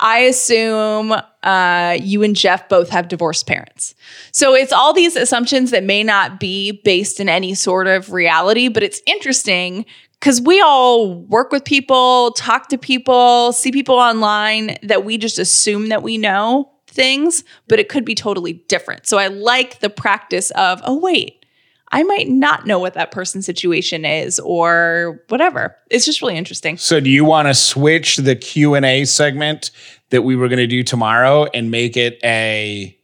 I 0.00 0.18
assume 0.28 1.14
uh, 1.42 1.96
you 2.00 2.22
and 2.22 2.36
Jeff 2.36 2.68
both 2.68 2.90
have 2.90 3.08
divorced 3.08 3.46
parents. 3.46 3.94
So 4.32 4.54
it's 4.54 4.72
all 4.72 4.92
these 4.92 5.16
assumptions 5.16 5.70
that 5.70 5.84
may 5.84 6.02
not 6.02 6.38
be 6.38 6.72
based 6.84 7.20
in 7.20 7.28
any 7.28 7.54
sort 7.54 7.86
of 7.86 8.12
reality, 8.12 8.68
but 8.68 8.82
it's 8.82 9.00
interesting 9.06 9.84
because 10.20 10.40
we 10.40 10.60
all 10.60 11.14
work 11.14 11.50
with 11.50 11.64
people, 11.64 12.30
talk 12.32 12.68
to 12.68 12.78
people, 12.78 13.52
see 13.52 13.72
people 13.72 13.96
online 13.96 14.76
that 14.84 15.04
we 15.04 15.18
just 15.18 15.38
assume 15.38 15.88
that 15.88 16.02
we 16.04 16.16
know 16.16 16.70
things, 16.86 17.42
but 17.66 17.80
it 17.80 17.88
could 17.88 18.04
be 18.04 18.14
totally 18.14 18.52
different. 18.68 19.06
So 19.06 19.18
I 19.18 19.26
like 19.26 19.80
the 19.80 19.90
practice 19.90 20.50
of, 20.52 20.80
oh, 20.84 20.96
wait, 20.96 21.44
I 21.90 22.04
might 22.04 22.28
not 22.28 22.66
know 22.66 22.78
what 22.78 22.94
that 22.94 23.10
person's 23.10 23.44
situation 23.44 24.04
is 24.04 24.40
or 24.40 25.22
whatever. 25.28 25.76
It's 25.90 26.06
just 26.06 26.22
really 26.22 26.36
interesting. 26.36 26.78
So 26.78 27.00
do 27.00 27.10
you 27.10 27.24
want 27.24 27.48
to 27.48 27.54
switch 27.54 28.16
the 28.16 28.34
Q&A 28.34 29.04
segment 29.04 29.70
that 30.12 30.22
we 30.22 30.36
were 30.36 30.48
going 30.48 30.58
to 30.58 30.66
do 30.66 30.82
tomorrow 30.84 31.46
and 31.52 31.70
make 31.70 31.96
it 31.96 32.20
a 32.22 32.96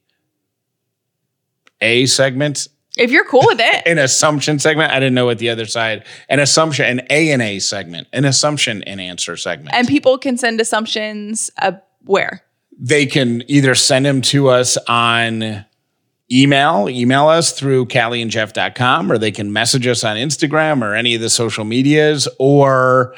a 1.80 2.06
segment? 2.06 2.68
If 2.96 3.10
you're 3.10 3.24
cool 3.24 3.44
with 3.46 3.60
it. 3.60 3.82
an 3.86 3.98
assumption 3.98 4.58
segment. 4.58 4.92
I 4.92 5.00
didn't 5.00 5.14
know 5.14 5.26
what 5.26 5.38
the 5.38 5.50
other 5.50 5.66
side. 5.66 6.04
An 6.28 6.38
assumption, 6.40 6.84
an 6.86 7.06
A 7.10 7.32
and 7.32 7.42
A 7.42 7.58
segment, 7.58 8.08
an 8.12 8.24
assumption 8.24 8.82
and 8.84 9.00
answer 9.00 9.36
segment. 9.36 9.74
And 9.74 9.88
people 9.88 10.18
can 10.18 10.36
send 10.36 10.60
assumptions 10.60 11.50
uh, 11.58 11.72
where? 12.04 12.44
They 12.78 13.06
can 13.06 13.42
either 13.48 13.74
send 13.74 14.04
them 14.04 14.20
to 14.22 14.48
us 14.48 14.76
on 14.88 15.64
email, 16.30 16.88
email 16.88 17.28
us 17.28 17.52
through 17.52 17.86
callieandjeff.com, 17.86 19.10
or 19.10 19.18
they 19.18 19.32
can 19.32 19.52
message 19.52 19.86
us 19.86 20.04
on 20.04 20.16
Instagram 20.16 20.82
or 20.82 20.94
any 20.94 21.14
of 21.14 21.20
the 21.20 21.30
social 21.30 21.64
medias, 21.64 22.28
or 22.38 23.14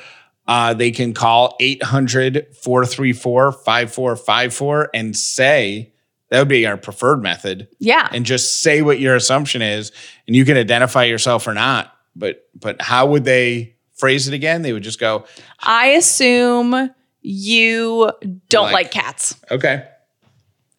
uh, 0.51 0.75
they 0.75 0.91
can 0.91 1.15
call 1.15 1.57
800 1.61 2.49
434 2.63 3.53
5454 3.53 4.91
and 4.93 5.17
say, 5.17 5.93
that 6.29 6.39
would 6.41 6.49
be 6.49 6.67
our 6.67 6.77
preferred 6.77 7.23
method. 7.23 7.69
Yeah. 7.79 8.09
And 8.13 8.27
just 8.27 8.61
say 8.61 8.83
what 8.83 8.99
your 9.01 9.15
assumption 9.17 9.63
is, 9.63 9.93
and 10.27 10.35
you 10.37 10.45
can 10.45 10.57
identify 10.57 11.05
yourself 11.05 11.47
or 11.47 11.55
not. 11.55 11.95
But 12.17 12.47
but 12.55 12.83
how 12.83 13.07
would 13.07 13.25
they 13.25 13.77
phrase 13.97 14.27
it 14.29 14.35
again? 14.35 14.63
They 14.63 14.73
would 14.73 14.83
just 14.83 14.99
go, 15.01 15.25
I 15.61 15.89
assume 15.91 16.91
you 17.23 18.11
don't 18.49 18.65
Like- 18.73 18.73
like, 18.73 18.91
cats. 18.91 19.37
okay. 19.51 19.87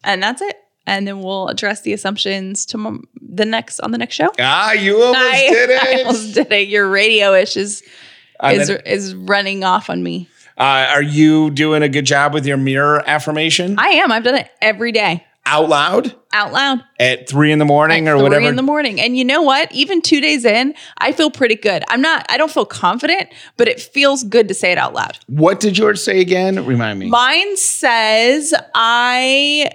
And 0.04 0.22
that's 0.22 0.42
it. 0.42 0.56
And 0.86 1.06
then 1.06 1.20
we'll 1.22 1.46
address 1.48 1.82
the 1.82 1.92
assumptions 1.92 2.66
to 2.66 3.00
the 3.20 3.44
next 3.44 3.78
on 3.80 3.92
the 3.92 3.98
next 3.98 4.14
show. 4.16 4.30
Ah, 4.40 4.72
you 4.72 5.00
almost 5.00 5.18
I, 5.24 5.48
did 5.48 5.70
I 5.80 5.88
it. 6.00 6.06
almost 6.06 6.34
did 6.34 6.50
it. 6.52 6.68
Your 6.68 6.88
radio 6.88 7.34
ish 7.34 7.56
is 7.56 7.82
Is, 8.42 8.68
then, 8.68 8.80
is 8.84 9.14
running 9.14 9.64
off 9.64 9.88
on 9.90 10.02
me. 10.02 10.28
uh, 10.58 10.86
are 10.90 11.02
you 11.02 11.50
doing 11.50 11.82
a 11.82 11.88
good 11.88 12.04
job 12.06 12.34
with 12.34 12.46
your 12.46 12.56
mirror 12.56 13.02
affirmation 13.06 13.78
I 13.78 13.88
am. 13.88 14.10
I've 14.12 14.24
done 14.24 14.36
it 14.36 14.50
every 14.60 14.92
day 14.92 15.24
out 15.44 15.68
loud 15.68 16.14
out 16.32 16.52
loud 16.52 16.84
at 17.00 17.28
three 17.28 17.50
in 17.50 17.58
the 17.58 17.64
morning 17.64 18.06
at 18.06 18.14
or 18.14 18.18
three 18.18 18.22
whatever? 18.22 18.48
in 18.48 18.54
the 18.56 18.62
morning. 18.62 19.00
And 19.00 19.16
you 19.16 19.24
know 19.24 19.42
what? 19.42 19.70
Even 19.72 20.00
two 20.00 20.20
days 20.20 20.44
in, 20.44 20.72
I 20.98 21.10
feel 21.12 21.30
pretty 21.32 21.56
good. 21.56 21.82
I'm 21.88 22.00
not. 22.00 22.24
I 22.30 22.36
don't 22.36 22.50
feel 22.50 22.64
confident, 22.64 23.28
but 23.56 23.66
it 23.66 23.80
feels 23.80 24.22
good 24.22 24.46
to 24.48 24.54
say 24.54 24.70
it 24.72 24.78
out 24.78 24.94
loud. 24.94 25.18
what 25.26 25.58
did 25.60 25.76
yours 25.76 26.02
say 26.02 26.20
again? 26.20 26.64
Remind 26.64 26.98
me. 27.00 27.08
Mine 27.08 27.56
says 27.56 28.54
I. 28.74 29.70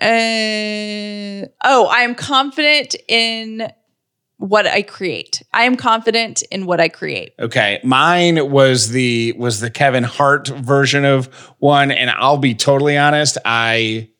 Uh, 0.00 1.46
oh, 1.64 1.86
I 1.90 2.02
am 2.02 2.14
confident 2.14 2.94
in 3.08 3.70
what 4.38 4.66
I 4.66 4.82
create. 4.82 5.42
I 5.52 5.64
am 5.64 5.76
confident 5.76 6.42
in 6.50 6.64
what 6.64 6.80
I 6.80 6.88
create. 6.88 7.34
Okay, 7.38 7.80
mine 7.84 8.50
was 8.50 8.90
the 8.90 9.32
was 9.36 9.60
the 9.60 9.68
Kevin 9.70 10.04
Hart 10.04 10.48
version 10.48 11.04
of 11.04 11.26
one, 11.58 11.90
and 11.90 12.08
I'll 12.10 12.38
be 12.38 12.54
totally 12.54 12.96
honest, 12.96 13.36
I 13.44 14.10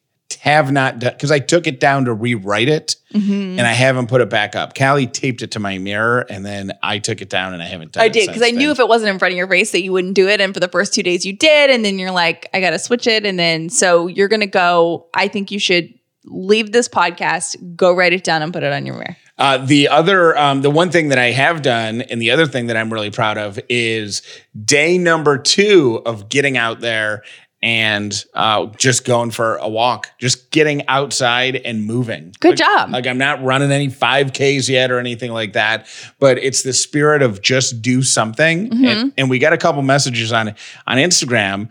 have 0.41 0.71
not 0.71 0.99
done 0.99 1.15
because 1.15 1.31
I 1.31 1.39
took 1.39 1.67
it 1.67 1.81
down 1.81 2.05
to 2.05 2.13
rewrite 2.13 2.69
it, 2.69 2.97
Mm-hmm. 3.15 3.59
and 3.59 3.63
I 3.63 3.73
haven't 3.73 4.09
put 4.09 4.21
it 4.21 4.29
back 4.29 4.55
up. 4.55 4.77
Callie 4.77 5.07
taped 5.07 5.41
it 5.41 5.53
to 5.53 5.59
my 5.59 5.79
mirror, 5.79 6.27
and 6.29 6.45
then 6.45 6.73
I 6.83 6.99
took 6.99 7.23
it 7.23 7.31
down, 7.31 7.55
and 7.55 7.63
I 7.63 7.67
haven't 7.67 7.93
done. 7.93 8.03
I 8.05 8.09
did 8.09 8.27
because 8.27 8.43
I 8.43 8.51
knew 8.51 8.71
if 8.71 8.79
it 8.79 8.87
wasn't 8.87 9.11
in 9.11 9.19
front 9.19 9.33
of 9.33 9.39
your 9.39 9.49
face 9.49 9.71
that 9.73 9.83
you 9.83 9.93
wouldn't 9.93 10.15
do 10.15 10.29
it. 10.29 10.41
And 10.43 10.53
for 10.53 10.61
the 10.61 10.69
first 10.69 10.93
two 10.93 11.03
days 11.03 11.25
you 11.25 11.33
did. 11.35 11.71
And 11.71 11.83
then 11.85 11.99
you're 11.99 12.11
like, 12.11 12.51
I 12.53 12.61
got 12.61 12.71
to 12.71 12.79
switch 12.79 13.07
it. 13.07 13.25
And 13.25 13.39
then 13.39 13.71
so 13.71 14.09
you're 14.09 14.29
going 14.29 14.41
to 14.41 14.47
go, 14.47 15.09
I 15.15 15.27
think 15.29 15.51
you 15.51 15.59
should 15.59 15.95
leave 16.27 16.73
this 16.73 16.87
podcast, 16.89 17.57
go 17.77 17.95
write 17.95 18.13
it 18.13 18.25
down 18.25 18.43
and 18.43 18.53
put 18.53 18.63
it 18.63 18.73
on 18.75 18.85
your 18.85 18.97
mirror. 18.97 19.17
Uh, 19.39 19.59
the 19.59 19.89
other, 19.89 20.37
um, 20.37 20.63
the 20.63 20.71
one 20.71 20.91
thing 20.91 21.09
that 21.09 21.19
I 21.19 21.31
have 21.31 21.63
done, 21.63 22.03
and 22.03 22.21
the 22.21 22.31
other 22.33 22.47
thing 22.47 22.67
that 22.67 22.77
I'm 22.77 22.93
really 22.93 23.11
proud 23.11 23.39
of 23.39 23.59
is 23.69 24.23
day 24.65 24.99
number 24.99 25.39
two 25.39 26.03
of 26.05 26.29
getting 26.29 26.57
out 26.57 26.81
there 26.81 27.23
and 27.61 28.25
uh, 28.35 28.67
just 28.77 29.05
going 29.05 29.31
for 29.33 29.57
a 29.57 29.69
walk, 29.69 30.11
just 30.19 30.51
getting 30.53 30.87
outside 30.87 31.57
and 31.57 31.85
moving. 31.85 32.33
Good 32.41 32.51
Like- 32.51 32.59
job. 32.59 32.91
Like 32.91 33.07
I'm 33.07 33.19
not 33.19 33.43
running 33.43 33.73
any 33.73 33.89
5Ks 33.89 34.69
yet 34.69 34.91
or 34.91 34.99
anything 34.99 35.33
like 35.33 35.55
that, 35.55 35.87
but 36.21 36.39
it's 36.39 36.63
the 36.63 36.73
spirit 36.73 37.23
of 37.23 37.43
just 37.43 37.83
do 37.83 38.03
something. 38.03 38.71
Mm-hmm. 38.71 38.85
And, 38.85 39.13
and 39.19 39.31
we 39.31 39.39
got 39.41 39.53
a 39.53 39.59
couple 39.59 39.83
messages 39.83 40.33
on 40.33 40.55
on 40.87 40.97
Instagram 40.99 41.71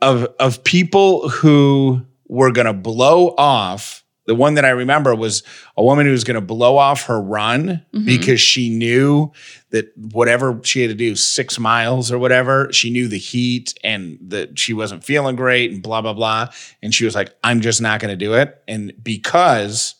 of 0.00 0.24
of 0.38 0.62
people 0.62 1.28
who 1.28 2.02
were 2.28 2.52
going 2.52 2.66
to 2.66 2.72
blow 2.72 3.34
off. 3.36 4.04
The 4.26 4.34
one 4.34 4.54
that 4.54 4.64
I 4.64 4.70
remember 4.70 5.14
was 5.14 5.42
a 5.76 5.84
woman 5.84 6.06
who 6.06 6.12
was 6.12 6.24
going 6.24 6.34
to 6.34 6.40
blow 6.40 6.76
off 6.76 7.04
her 7.04 7.20
run 7.20 7.84
mm-hmm. 7.92 8.04
because 8.04 8.40
she 8.40 8.70
knew 8.70 9.32
that 9.70 9.96
whatever 9.96 10.60
she 10.64 10.82
had 10.82 10.90
to 10.90 10.94
do, 10.94 11.16
six 11.16 11.58
miles 11.58 12.10
or 12.10 12.18
whatever, 12.18 12.72
she 12.72 12.90
knew 12.90 13.08
the 13.08 13.18
heat 13.18 13.74
and 13.84 14.18
that 14.20 14.58
she 14.58 14.72
wasn't 14.72 15.04
feeling 15.04 15.36
great 15.36 15.70
and 15.70 15.82
blah, 15.82 16.00
blah, 16.00 16.12
blah. 16.12 16.48
And 16.82 16.94
she 16.94 17.04
was 17.04 17.14
like, 17.14 17.34
I'm 17.44 17.60
just 17.60 17.80
not 17.80 18.00
going 18.00 18.16
to 18.16 18.16
do 18.16 18.34
it. 18.34 18.62
And 18.66 18.92
because 19.02 19.94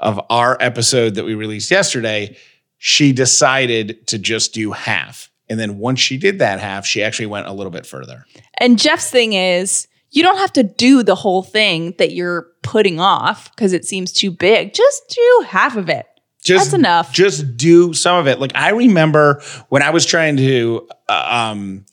of 0.00 0.20
our 0.28 0.56
episode 0.60 1.14
that 1.14 1.24
we 1.24 1.34
released 1.34 1.70
yesterday, 1.70 2.36
she 2.78 3.12
decided 3.12 4.06
to 4.08 4.18
just 4.18 4.52
do 4.52 4.72
half. 4.72 5.30
And 5.48 5.60
then 5.60 5.78
once 5.78 6.00
she 6.00 6.16
did 6.16 6.40
that 6.40 6.58
half, 6.58 6.84
she 6.84 7.02
actually 7.02 7.26
went 7.26 7.46
a 7.46 7.52
little 7.52 7.70
bit 7.70 7.86
further. 7.86 8.24
And 8.58 8.78
Jeff's 8.78 9.10
thing 9.10 9.34
is, 9.34 9.86
you 10.12 10.22
don't 10.22 10.36
have 10.38 10.52
to 10.52 10.62
do 10.62 11.02
the 11.02 11.14
whole 11.14 11.42
thing 11.42 11.94
that 11.98 12.12
you're 12.12 12.46
putting 12.62 13.00
off 13.00 13.50
because 13.50 13.72
it 13.72 13.84
seems 13.84 14.12
too 14.12 14.30
big. 14.30 14.74
Just 14.74 15.02
do 15.08 15.44
half 15.48 15.76
of 15.76 15.88
it. 15.88 16.06
Just 16.44 16.66
That's 16.66 16.74
enough. 16.74 17.12
Just 17.12 17.56
do 17.56 17.94
some 17.94 18.18
of 18.18 18.28
it. 18.28 18.38
Like 18.38 18.52
I 18.54 18.70
remember 18.70 19.42
when 19.68 19.82
I 19.82 19.90
was 19.90 20.04
trying 20.04 20.36
to 20.36 20.88
uh, 21.08 21.52
um, 21.54 21.86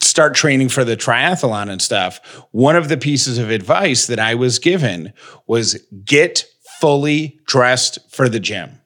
start 0.00 0.34
training 0.34 0.70
for 0.70 0.84
the 0.84 0.96
triathlon 0.96 1.70
and 1.70 1.80
stuff. 1.80 2.20
One 2.50 2.74
of 2.74 2.88
the 2.88 2.96
pieces 2.96 3.38
of 3.38 3.50
advice 3.50 4.06
that 4.06 4.18
I 4.18 4.34
was 4.34 4.58
given 4.58 5.12
was 5.46 5.74
get 6.04 6.46
fully 6.80 7.38
dressed 7.46 7.98
for 8.10 8.28
the 8.28 8.40
gym. 8.40 8.77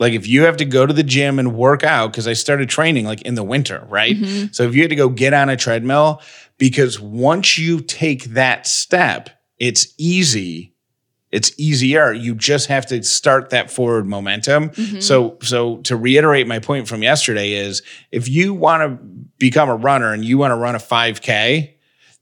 Like 0.00 0.14
if 0.14 0.26
you 0.26 0.42
have 0.44 0.56
to 0.56 0.64
go 0.64 0.86
to 0.86 0.92
the 0.92 1.02
gym 1.04 1.38
and 1.38 1.54
work 1.54 1.84
out, 1.84 2.10
because 2.10 2.26
I 2.26 2.32
started 2.32 2.68
training 2.68 3.04
like 3.04 3.22
in 3.22 3.34
the 3.36 3.44
winter, 3.44 3.86
right? 3.88 4.16
Mm-hmm. 4.16 4.46
So 4.52 4.64
if 4.64 4.74
you 4.74 4.80
had 4.80 4.90
to 4.90 4.96
go 4.96 5.08
get 5.10 5.34
on 5.34 5.48
a 5.50 5.56
treadmill, 5.56 6.22
because 6.58 6.98
once 6.98 7.58
you 7.58 7.80
take 7.80 8.24
that 8.24 8.66
step, 8.66 9.30
it's 9.58 9.94
easy. 9.98 10.74
It's 11.30 11.52
easier. 11.58 12.12
You 12.12 12.34
just 12.34 12.66
have 12.68 12.86
to 12.86 13.02
start 13.04 13.50
that 13.50 13.70
forward 13.70 14.06
momentum. 14.06 14.70
Mm-hmm. 14.70 15.00
So, 15.00 15.36
so 15.42 15.76
to 15.82 15.94
reiterate 15.96 16.48
my 16.48 16.58
point 16.58 16.88
from 16.88 17.02
yesterday 17.02 17.52
is 17.52 17.82
if 18.10 18.28
you 18.28 18.52
want 18.52 18.82
to 18.82 19.04
become 19.38 19.68
a 19.68 19.76
runner 19.76 20.12
and 20.12 20.24
you 20.24 20.38
want 20.38 20.50
to 20.50 20.56
run 20.56 20.74
a 20.74 20.78
5K, 20.78 21.74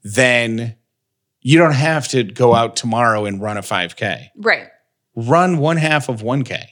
then 0.03 0.77
you 1.41 1.59
don't 1.59 1.73
have 1.75 2.09
to 2.09 2.23
go 2.25 2.55
out 2.55 2.77
tomorrow 2.77 3.25
and 3.25 3.41
run 3.41 3.57
a 3.57 3.63
5K 3.63 4.29
Right. 4.37 4.67
run 5.15 5.59
one 5.59 5.77
half 5.79 6.09
of 6.09 6.21
1K. 6.23 6.65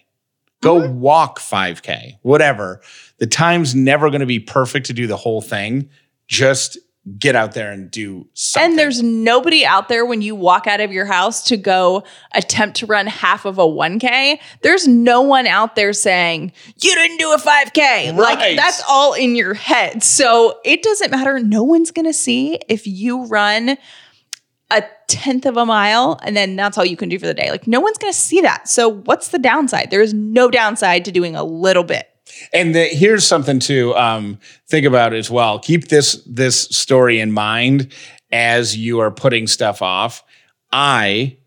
Go 0.62 0.81
mm-hmm. 0.81 1.01
walk 1.01 1.38
5K, 1.38 2.19
whatever. 2.23 2.81
The 3.19 3.27
time's 3.27 3.75
never 3.75 4.11
going 4.11 4.21
to 4.21 4.27
be 4.27 4.40
perfect 4.40 4.87
to 4.87 4.92
do 4.92 5.07
the 5.07 5.16
whole 5.16 5.40
thing. 5.40 5.90
Just 6.29 6.79
get 7.19 7.37
out 7.37 7.53
there 7.53 7.71
and 7.71 7.90
do 7.90 8.27
something. 8.35 8.71
And 8.71 8.79
there's 8.79 9.01
nobody 9.03 9.64
out 9.64 9.88
there 9.88 10.05
when 10.05 10.23
you 10.23 10.35
walk 10.35 10.66
out 10.66 10.81
of 10.81 10.92
your 10.92 11.05
house 11.05 11.45
to 11.45 11.57
go 11.57 12.03
attempt 12.35 12.79
to 12.79 12.87
run 12.87 13.07
half 13.07 13.45
of 13.45 13.59
a 13.59 13.64
1K. 13.64 14.40
There's 14.62 14.88
no 14.88 15.23
one 15.23 15.47
out 15.47 15.77
there 15.77 15.92
saying, 15.92 16.53
You 16.81 16.95
didn't 16.95 17.19
do 17.19 17.33
a 17.33 17.38
5K. 17.38 17.79
Right. 17.79 18.16
Like 18.16 18.57
that's 18.57 18.83
all 18.88 19.14
in 19.14 19.37
your 19.37 19.55
head. 19.55 20.03
So 20.03 20.59
it 20.64 20.83
doesn't 20.83 21.11
matter. 21.11 21.38
No 21.38 21.62
one's 21.62 21.92
going 21.92 22.07
to 22.07 22.12
see 22.12 22.59
if 22.69 22.87
you 22.87 23.27
run 23.27 23.77
a 24.70 24.83
tenth 25.07 25.46
of 25.46 25.57
a 25.57 25.64
mile 25.64 26.18
and 26.22 26.37
then 26.37 26.57
that's 26.57 26.76
all 26.76 26.85
you 26.85 26.96
can 26.96 27.09
do 27.09 27.18
for 27.18 27.26
the 27.26 27.35
day. 27.35 27.50
Like 27.50 27.66
no 27.66 27.81
one's 27.81 27.98
going 27.98 28.12
to 28.12 28.18
see 28.18 28.40
that. 28.40 28.68
So 28.68 28.88
what's 28.88 29.29
the 29.29 29.38
downside? 29.38 29.90
There 29.90 30.02
is 30.02 30.12
no 30.12 30.50
downside 30.50 31.05
to 31.05 31.12
doing 31.12 31.37
a 31.37 31.44
little 31.44 31.85
bit. 31.85 32.09
And 32.52 32.74
the, 32.74 32.85
here's 32.85 33.24
something 33.24 33.61
to 33.61 33.94
um, 33.94 34.38
think 34.66 34.85
about 34.85 35.14
as 35.14 35.31
well. 35.31 35.59
Keep 35.59 35.88
this 35.88 36.22
this 36.26 36.62
story 36.62 37.20
in 37.20 37.33
mind 37.33 37.92
as 38.33 38.76
you 38.76 39.00
are 39.00 39.11
putting 39.11 39.46
stuff 39.46 39.81
off. 39.81 40.24
I, 40.72 41.38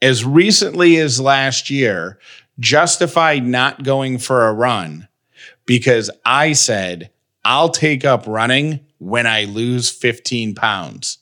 as 0.00 0.24
recently 0.24 0.96
as 0.96 1.20
last 1.20 1.68
year, 1.68 2.18
justified 2.58 3.46
not 3.46 3.82
going 3.82 4.18
for 4.18 4.48
a 4.48 4.52
run 4.52 5.08
because 5.66 6.10
I 6.24 6.54
said 6.54 7.10
I'll 7.44 7.68
take 7.68 8.04
up 8.04 8.26
running 8.26 8.80
when 8.98 9.26
I 9.26 9.44
lose 9.44 9.90
15 9.90 10.54
pounds. 10.54 11.18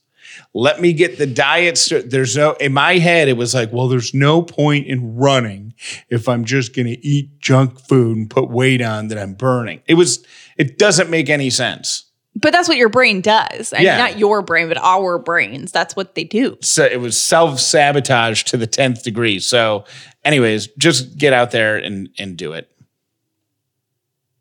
Let 0.55 0.81
me 0.81 0.93
get 0.93 1.19
the 1.19 1.27
diet. 1.27 1.79
St- 1.79 2.11
there's 2.11 2.37
no, 2.37 2.53
in 2.55 2.73
my 2.73 2.99
head, 2.99 3.29
it 3.29 3.37
was 3.37 3.55
like, 3.55 3.73
well, 3.73 3.89
there's 3.89 4.15
no 4.15 4.43
point 4.43 4.87
in 4.87 5.17
running 5.17 5.75
if 6.09 6.29
I'm 6.29 6.45
just 6.45 6.75
going 6.75 6.87
to 6.87 7.07
eat 7.07 7.39
junk 7.41 7.79
food 7.81 8.17
and 8.17 8.31
put 8.31 8.51
weight 8.51 8.83
on 8.83 9.09
that 9.09 9.19
I'm 9.19 9.35
burning. 9.35 9.81
It 9.87 9.95
was, 9.95 10.25
it 10.57 10.79
doesn't 10.79 11.11
make 11.11 11.29
any 11.29 11.51
sense. 11.51 12.05
But 12.41 12.53
that's 12.53 12.69
what 12.69 12.77
your 12.77 12.89
brain 12.89 13.21
does. 13.21 13.73
I 13.73 13.79
Yeah. 13.81 13.97
mean, 13.97 13.99
not 13.99 14.19
your 14.19 14.43
brain, 14.43 14.69
but 14.69 14.79
our 14.79 15.19
brains. 15.19 15.73
That's 15.73 15.97
what 15.97 16.15
they 16.15 16.23
do. 16.25 16.57
So 16.63 16.85
it 16.85 17.01
was 17.01 17.21
self 17.21 17.59
sabotage 17.59 18.45
to 18.45 18.57
the 18.57 18.67
10th 18.69 19.03
degree. 19.03 19.41
So, 19.41 19.85
anyways, 20.25 20.69
just 20.79 21.19
get 21.19 21.33
out 21.33 21.51
there 21.51 21.77
and, 21.77 22.09
and 22.19 22.37
do 22.37 22.53
it. 22.53 22.71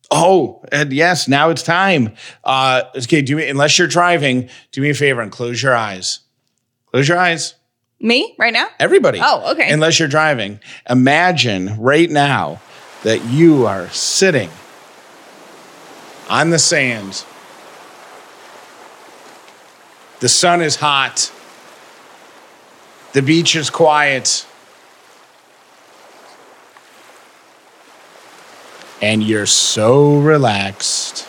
Oh, 0.10 0.63
and 0.72 0.93
yes, 0.93 1.28
now 1.28 1.50
it's 1.50 1.63
time. 1.63 2.15
Uh, 2.43 2.84
okay, 2.96 3.22
do 3.22 3.36
me, 3.36 3.50
unless 3.50 3.78
you're 3.78 3.88
driving, 3.88 4.50
do 4.72 4.82
me 4.82 4.89
a 4.89 4.93
favor 4.93 5.22
and 5.22 5.32
close 5.32 5.62
your 5.62 5.76
eyes. 5.76 6.20
Close 6.88 7.08
your 7.08 7.17
eyes. 7.17 7.56
Me 8.00 8.36
right 8.38 8.54
now? 8.54 8.67
Everybody. 8.80 9.20
Oh, 9.22 9.52
okay. 9.52 9.72
Unless 9.72 10.00
you're 10.00 10.08
driving. 10.08 10.60
Imagine 10.89 11.78
right 11.80 12.10
now 12.10 12.62
that 13.04 13.26
you 13.26 13.65
are 13.65 13.89
sitting 13.89 14.50
on 16.30 16.52
the 16.52 16.60
sand. 16.60 17.26
The 20.20 20.30
sun 20.30 20.62
is 20.62 20.78
hot. 20.78 21.32
The 23.13 23.22
beach 23.22 23.56
is 23.56 23.70
quiet. 23.70 24.46
And 29.02 29.24
you're 29.24 29.46
so 29.46 30.20
relaxed. 30.20 31.28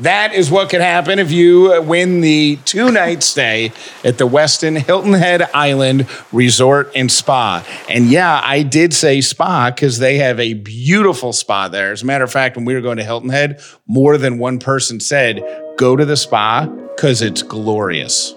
That 0.00 0.34
is 0.34 0.50
what 0.50 0.70
could 0.70 0.80
happen 0.80 1.20
if 1.20 1.30
you 1.30 1.80
win 1.82 2.20
the 2.20 2.56
two 2.64 2.90
night 2.90 3.22
stay 3.22 3.70
at 4.02 4.18
the 4.18 4.26
Westin 4.26 4.76
Hilton 4.76 5.12
Head 5.12 5.42
Island 5.54 6.08
Resort 6.32 6.90
and 6.96 7.10
Spa. 7.10 7.64
And 7.88 8.06
yeah, 8.06 8.40
I 8.42 8.64
did 8.64 8.92
say 8.92 9.20
spa 9.20 9.70
because 9.70 9.98
they 9.98 10.18
have 10.18 10.40
a 10.40 10.54
beautiful 10.54 11.32
spa 11.32 11.68
there. 11.68 11.92
As 11.92 12.02
a 12.02 12.06
matter 12.06 12.24
of 12.24 12.32
fact, 12.32 12.56
when 12.56 12.64
we 12.64 12.74
were 12.74 12.80
going 12.80 12.96
to 12.96 13.04
Hilton 13.04 13.30
Head, 13.30 13.60
more 13.86 14.18
than 14.18 14.38
one 14.38 14.58
person 14.58 14.98
said, 14.98 15.42
go 15.76 15.94
to 15.94 16.04
the 16.04 16.16
spa 16.16 16.66
because 16.66 17.22
it's 17.22 17.42
glorious. 17.42 18.34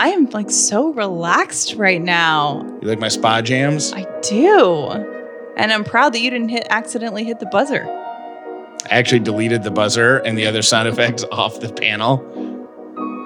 I 0.00 0.10
am 0.10 0.26
like 0.30 0.50
so 0.50 0.92
relaxed 0.92 1.74
right 1.74 2.00
now. 2.00 2.62
You 2.80 2.88
like 2.88 3.00
my 3.00 3.08
spa 3.08 3.42
jams? 3.42 3.92
I 3.92 4.06
do. 4.22 4.90
And 5.56 5.72
I'm 5.72 5.82
proud 5.84 6.12
that 6.12 6.20
you 6.20 6.30
didn't 6.30 6.50
hit 6.50 6.66
accidentally 6.70 7.24
hit 7.24 7.40
the 7.40 7.46
buzzer. 7.46 7.84
I 8.90 8.94
actually 8.94 9.18
deleted 9.20 9.64
the 9.64 9.72
buzzer 9.72 10.18
and 10.18 10.38
the 10.38 10.46
other 10.46 10.62
sound 10.62 10.88
effects 10.88 11.24
off 11.32 11.60
the 11.60 11.72
panel. 11.72 12.18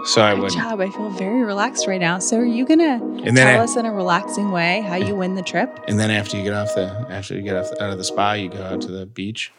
So 0.06 0.20
I 0.22 0.34
Good 0.34 0.42
would. 0.44 0.52
job. 0.52 0.80
I 0.80 0.88
feel 0.90 1.10
very 1.10 1.44
relaxed 1.44 1.86
right 1.86 2.00
now. 2.00 2.18
So 2.18 2.38
are 2.38 2.44
you 2.44 2.64
gonna 2.66 2.94
And 3.24 3.36
then 3.36 3.46
tell 3.46 3.60
I- 3.60 3.64
us 3.64 3.76
in 3.76 3.84
a 3.86 3.92
relaxing 3.92 4.50
way 4.50 4.80
how 4.80 4.96
you 4.96 5.14
win 5.14 5.34
the 5.34 5.42
trip? 5.42 5.78
And 5.86 6.00
then 6.00 6.10
after 6.10 6.36
you 6.38 6.42
get 6.42 6.54
off 6.54 6.74
the 6.74 7.06
after 7.10 7.34
you 7.34 7.42
get 7.42 7.54
off, 7.56 7.70
out 7.80 7.90
of 7.90 7.98
the 7.98 8.04
spa, 8.04 8.32
you 8.32 8.48
go 8.48 8.62
out 8.64 8.80
to 8.80 8.88
the 8.90 9.06
beach. 9.06 9.52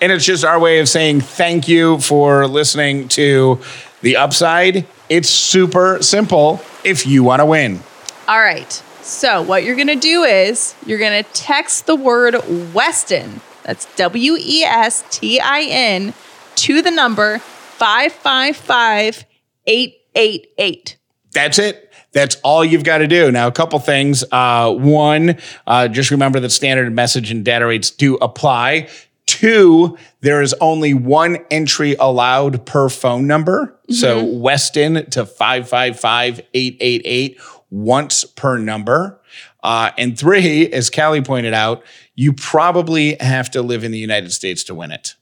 And 0.00 0.12
it's 0.12 0.24
just 0.24 0.44
our 0.44 0.58
way 0.58 0.80
of 0.80 0.88
saying 0.88 1.22
thank 1.22 1.68
you 1.68 1.98
for 2.00 2.46
listening 2.46 3.08
to 3.08 3.60
the 4.02 4.16
upside. 4.16 4.86
It's 5.08 5.28
super 5.28 6.02
simple 6.02 6.60
if 6.84 7.06
you 7.06 7.24
want 7.24 7.40
to 7.40 7.46
win. 7.46 7.80
All 8.28 8.40
right. 8.40 8.70
So 9.02 9.40
what 9.40 9.62
you're 9.62 9.76
gonna 9.76 9.96
do 9.96 10.24
is 10.24 10.74
you're 10.84 10.98
gonna 10.98 11.22
text 11.22 11.86
the 11.86 11.94
word 11.94 12.34
Westin. 12.34 13.40
That's 13.62 13.86
W 13.96 14.36
E 14.38 14.64
S 14.64 15.04
T 15.10 15.40
I 15.40 15.62
N 15.62 16.12
to 16.56 16.82
the 16.82 16.90
number 16.90 17.38
five 17.38 18.12
five 18.12 18.56
five 18.56 19.24
eight 19.66 19.98
eight 20.14 20.48
eight. 20.58 20.96
That's 21.32 21.58
it. 21.58 21.92
That's 22.12 22.36
all 22.36 22.64
you've 22.64 22.84
got 22.84 22.98
to 22.98 23.06
do. 23.06 23.30
Now, 23.30 23.46
a 23.46 23.52
couple 23.52 23.78
things. 23.78 24.24
Uh, 24.32 24.72
one, 24.72 25.36
uh, 25.66 25.86
just 25.86 26.10
remember 26.10 26.40
that 26.40 26.48
standard 26.48 26.90
message 26.94 27.30
and 27.30 27.44
data 27.44 27.66
rates 27.66 27.90
do 27.90 28.14
apply. 28.16 28.88
Two, 29.26 29.98
there 30.20 30.40
is 30.40 30.54
only 30.60 30.94
one 30.94 31.38
entry 31.50 31.96
allowed 31.98 32.64
per 32.64 32.88
phone 32.88 33.26
number. 33.26 33.78
So 33.90 34.24
Westin 34.24 35.10
to 35.10 35.26
555 35.26 36.40
888 36.54 37.40
once 37.70 38.24
per 38.24 38.58
number. 38.58 39.20
Uh, 39.62 39.90
and 39.98 40.18
three, 40.18 40.70
as 40.72 40.90
Callie 40.90 41.22
pointed 41.22 41.54
out, 41.54 41.84
you 42.14 42.32
probably 42.32 43.16
have 43.20 43.50
to 43.50 43.62
live 43.62 43.84
in 43.84 43.90
the 43.90 43.98
United 43.98 44.32
States 44.32 44.62
to 44.64 44.74
win 44.74 44.92
it. 44.92 45.14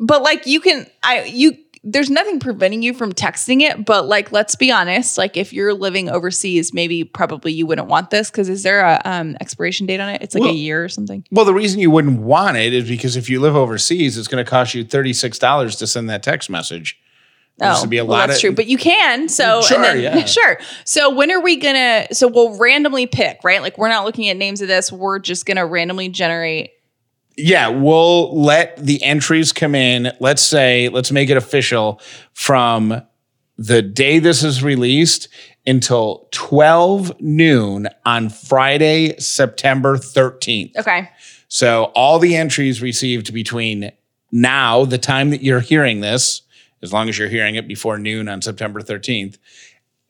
But 0.00 0.22
like 0.22 0.46
you 0.46 0.60
can 0.60 0.86
I 1.02 1.24
you 1.24 1.56
there's 1.84 2.10
nothing 2.10 2.38
preventing 2.38 2.82
you 2.82 2.94
from 2.94 3.12
texting 3.12 3.60
it, 3.60 3.84
but 3.84 4.06
like 4.06 4.30
let's 4.30 4.54
be 4.54 4.70
honest, 4.70 5.18
like 5.18 5.36
if 5.36 5.52
you're 5.52 5.74
living 5.74 6.08
overseas, 6.08 6.72
maybe 6.72 7.02
probably 7.02 7.52
you 7.52 7.66
wouldn't 7.66 7.88
want 7.88 8.10
this 8.10 8.30
because 8.30 8.48
is 8.48 8.62
there 8.62 8.80
a 8.80 9.00
um 9.04 9.36
expiration 9.40 9.86
date 9.86 9.98
on 10.00 10.08
it? 10.10 10.22
It's 10.22 10.34
like 10.34 10.42
Well- 10.42 10.50
a 10.52 10.54
year 10.56 10.84
or 10.84 10.88
something. 10.88 11.24
Well, 11.32 11.44
the 11.44 11.54
reason 11.54 11.80
you 11.80 11.90
wouldn't 11.90 12.20
want 12.20 12.56
it 12.56 12.72
is 12.72 12.88
because 12.88 13.16
if 13.16 13.28
you 13.28 13.40
live 13.40 13.56
overseas, 13.56 14.16
it's 14.16 14.28
going 14.28 14.44
to 14.44 14.48
cost 14.48 14.74
you 14.74 14.84
$36 14.84 15.78
to 15.78 15.86
send 15.86 16.08
that 16.10 16.22
text 16.22 16.48
message. 16.50 16.98
Oh, 17.60 17.84
well, 17.88 18.06
that's 18.06 18.36
of- 18.36 18.40
true, 18.40 18.52
but 18.52 18.66
you 18.66 18.78
can. 18.78 19.28
So, 19.28 19.58
and 19.58 19.64
Sure, 19.66 19.82
then- 19.82 20.00
yeah. 20.00 20.24
sure. 20.24 20.58
So, 20.84 21.10
when 21.14 21.30
are 21.30 21.40
we 21.40 21.56
gonna? 21.56 22.06
So, 22.12 22.26
we'll 22.26 22.56
randomly 22.58 23.06
pick, 23.06 23.40
right? 23.44 23.60
Like, 23.60 23.76
we're 23.76 23.88
not 23.90 24.04
looking 24.04 24.28
at 24.30 24.36
names 24.36 24.62
of 24.62 24.68
this. 24.68 24.90
We're 24.90 25.18
just 25.18 25.46
gonna 25.46 25.66
randomly 25.66 26.08
generate. 26.08 26.70
Yeah, 27.36 27.68
we'll 27.68 28.38
let 28.40 28.76
the 28.76 29.02
entries 29.02 29.52
come 29.52 29.74
in. 29.74 30.12
Let's 30.20 30.42
say, 30.42 30.88
let's 30.88 31.10
make 31.10 31.30
it 31.30 31.36
official 31.36 32.00
from 32.34 33.02
the 33.56 33.82
day 33.82 34.18
this 34.18 34.42
is 34.42 34.62
released 34.62 35.28
until 35.66 36.28
12 36.32 37.20
noon 37.20 37.88
on 38.04 38.28
Friday, 38.28 39.16
September 39.18 39.96
13th. 39.96 40.76
Okay. 40.76 41.08
So 41.48 41.84
all 41.94 42.18
the 42.18 42.36
entries 42.36 42.82
received 42.82 43.32
between 43.32 43.92
now, 44.32 44.84
the 44.84 44.98
time 44.98 45.30
that 45.30 45.42
you're 45.42 45.60
hearing 45.60 46.00
this, 46.00 46.42
as 46.82 46.92
long 46.92 47.08
as 47.08 47.18
you're 47.18 47.28
hearing 47.28 47.54
it 47.54 47.68
before 47.68 47.98
noon 47.98 48.28
on 48.28 48.42
September 48.42 48.80
13th, 48.80 49.38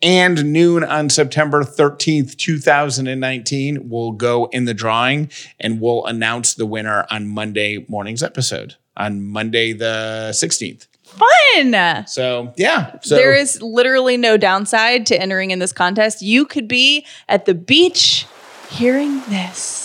and 0.03 0.53
noon 0.53 0.85
on 0.85 1.09
September 1.09 1.63
13th, 1.63 2.37
2019, 2.37 3.89
will 3.89 4.13
go 4.13 4.47
in 4.47 4.65
the 4.65 4.75
drawing 4.75 5.31
and 5.61 5.81
we'll 5.81 6.05
announce 6.07 6.55
the 6.55 6.67
winner 6.67 7.07
on 7.11 7.29
Monday 7.29 7.85
morning's 7.89 8.23
episode 8.23 8.75
on 8.97 9.23
Monday 9.23 9.73
the 9.73 10.31
16th. 10.33 10.87
Fun. 11.05 12.07
So, 12.07 12.53
yeah. 12.57 12.99
So 13.03 13.17
there 13.17 13.35
is 13.35 13.61
literally 13.61 14.17
no 14.17 14.37
downside 14.37 15.07
to 15.07 15.21
entering 15.21 15.51
in 15.51 15.59
this 15.59 15.73
contest. 15.73 16.23
You 16.23 16.47
could 16.47 16.67
be 16.69 17.07
at 17.29 17.45
the 17.45 17.55
beach 17.55 18.27
hearing 18.71 19.21
this. 19.29 19.82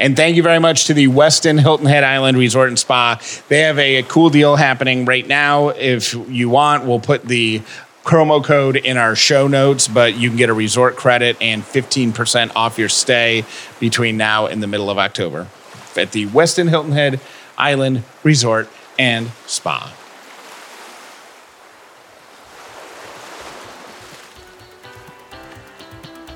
And 0.00 0.16
thank 0.16 0.34
you 0.34 0.42
very 0.42 0.58
much 0.58 0.86
to 0.86 0.94
the 0.94 1.08
Westin 1.08 1.60
Hilton 1.60 1.84
Head 1.84 2.04
Island 2.04 2.38
Resort 2.38 2.68
and 2.68 2.78
Spa. 2.78 3.20
They 3.48 3.60
have 3.60 3.78
a, 3.78 4.02
cool 4.04 4.30
deal 4.30 4.56
happening 4.56 5.04
right 5.04 5.28
now. 5.28 5.68
If 5.68 6.14
you 6.14 6.48
want, 6.48 6.86
we'll 6.86 7.00
put 7.00 7.22
the 7.22 7.60
promo 8.02 8.42
code 8.42 8.76
in 8.76 8.96
our 8.96 9.14
show 9.14 9.46
notes, 9.46 9.88
but 9.88 10.16
you 10.16 10.30
can 10.30 10.38
get 10.38 10.48
a 10.48 10.54
resort 10.54 10.96
credit 10.96 11.36
and 11.42 11.62
15% 11.62 12.52
off 12.56 12.78
your 12.78 12.88
stay 12.88 13.44
between 13.78 14.16
now 14.16 14.46
and 14.46 14.62
the 14.62 14.66
middle 14.66 14.88
of 14.88 14.96
October 14.96 15.48
at 15.94 16.12
the 16.12 16.26
Westin 16.28 16.70
Hilton 16.70 16.92
Head 16.92 17.20
Island 17.58 18.02
Resort 18.24 18.70
and 18.98 19.30
Spa. 19.46 19.92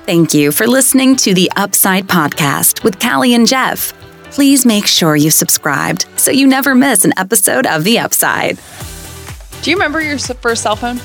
Thank 0.05 0.35
you 0.35 0.51
for 0.51 0.67
listening 0.67 1.15
to 1.15 1.33
the 1.33 1.51
Upside 1.55 2.05
Podcast 2.07 2.83
with 2.83 2.99
Callie 2.99 3.33
and 3.33 3.47
Jeff. 3.47 3.91
Please 4.25 4.63
make 4.63 4.85
sure 4.85 5.15
you 5.15 5.31
subscribed 5.31 6.05
so 6.15 6.29
you 6.29 6.45
never 6.45 6.75
miss 6.75 7.05
an 7.05 7.13
episode 7.17 7.65
of 7.65 7.83
The 7.83 7.97
Upside. 7.97 8.59
Do 9.63 9.71
you 9.71 9.75
remember 9.75 9.99
your 10.01 10.19
first 10.19 10.61
cell 10.61 10.75
phone? 10.75 10.99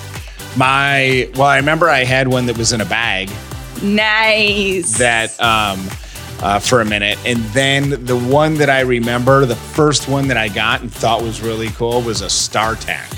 My, 0.55 1.31
well, 1.35 1.45
I 1.49 1.57
remember 1.57 1.89
I 1.89 2.05
had 2.05 2.29
one 2.29 2.45
that 2.45 2.59
was 2.59 2.75
in 2.75 2.83
a 2.83 2.85
bag. 2.85 3.31
Nice. 3.83 4.99
that 4.99 5.31
um, 5.41 5.89
uh, 6.43 6.59
for 6.59 6.83
a 6.83 6.85
minute. 6.85 7.19
And 7.25 7.39
then 7.55 8.05
the 8.05 8.19
one 8.19 8.57
that 8.57 8.69
I 8.69 8.81
remember, 8.81 9.47
the 9.47 9.57
first 9.57 10.09
one 10.09 10.29
that 10.29 10.37
I 10.37 10.49
got 10.49 10.83
and 10.83 10.93
thought 10.93 11.23
was 11.23 11.41
really 11.41 11.69
cool 11.71 12.03
was 12.03 12.21
a 12.21 12.27
StarTAC. 12.27 13.17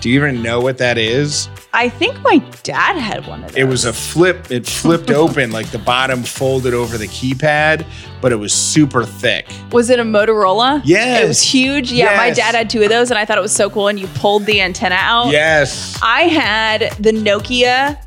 Do 0.00 0.08
you 0.08 0.18
even 0.24 0.42
know 0.42 0.60
what 0.60 0.78
that 0.78 0.96
is? 0.96 1.50
I 1.74 1.88
think 1.88 2.20
my 2.22 2.38
dad 2.62 2.96
had 2.96 3.26
one 3.26 3.42
of 3.42 3.50
those. 3.50 3.58
It 3.58 3.64
was 3.64 3.84
a 3.84 3.92
flip, 3.92 4.48
it 4.52 4.64
flipped 4.64 5.10
open, 5.22 5.50
like 5.50 5.70
the 5.72 5.78
bottom 5.78 6.22
folded 6.22 6.72
over 6.72 6.96
the 6.96 7.08
keypad, 7.08 7.84
but 8.20 8.30
it 8.30 8.36
was 8.36 8.52
super 8.52 9.04
thick. 9.04 9.48
Was 9.72 9.90
it 9.90 9.98
a 9.98 10.04
Motorola? 10.04 10.82
Yes. 10.84 11.24
It 11.24 11.26
was 11.26 11.42
huge. 11.42 11.90
Yeah, 11.90 12.16
my 12.16 12.30
dad 12.30 12.54
had 12.54 12.70
two 12.70 12.82
of 12.84 12.90
those, 12.90 13.10
and 13.10 13.18
I 13.18 13.24
thought 13.24 13.38
it 13.38 13.42
was 13.42 13.54
so 13.54 13.68
cool. 13.68 13.88
And 13.88 13.98
you 13.98 14.06
pulled 14.14 14.46
the 14.46 14.60
antenna 14.60 14.94
out. 14.94 15.32
Yes. 15.32 15.98
I 16.00 16.22
had 16.22 16.92
the 17.00 17.10
Nokia 17.10 17.98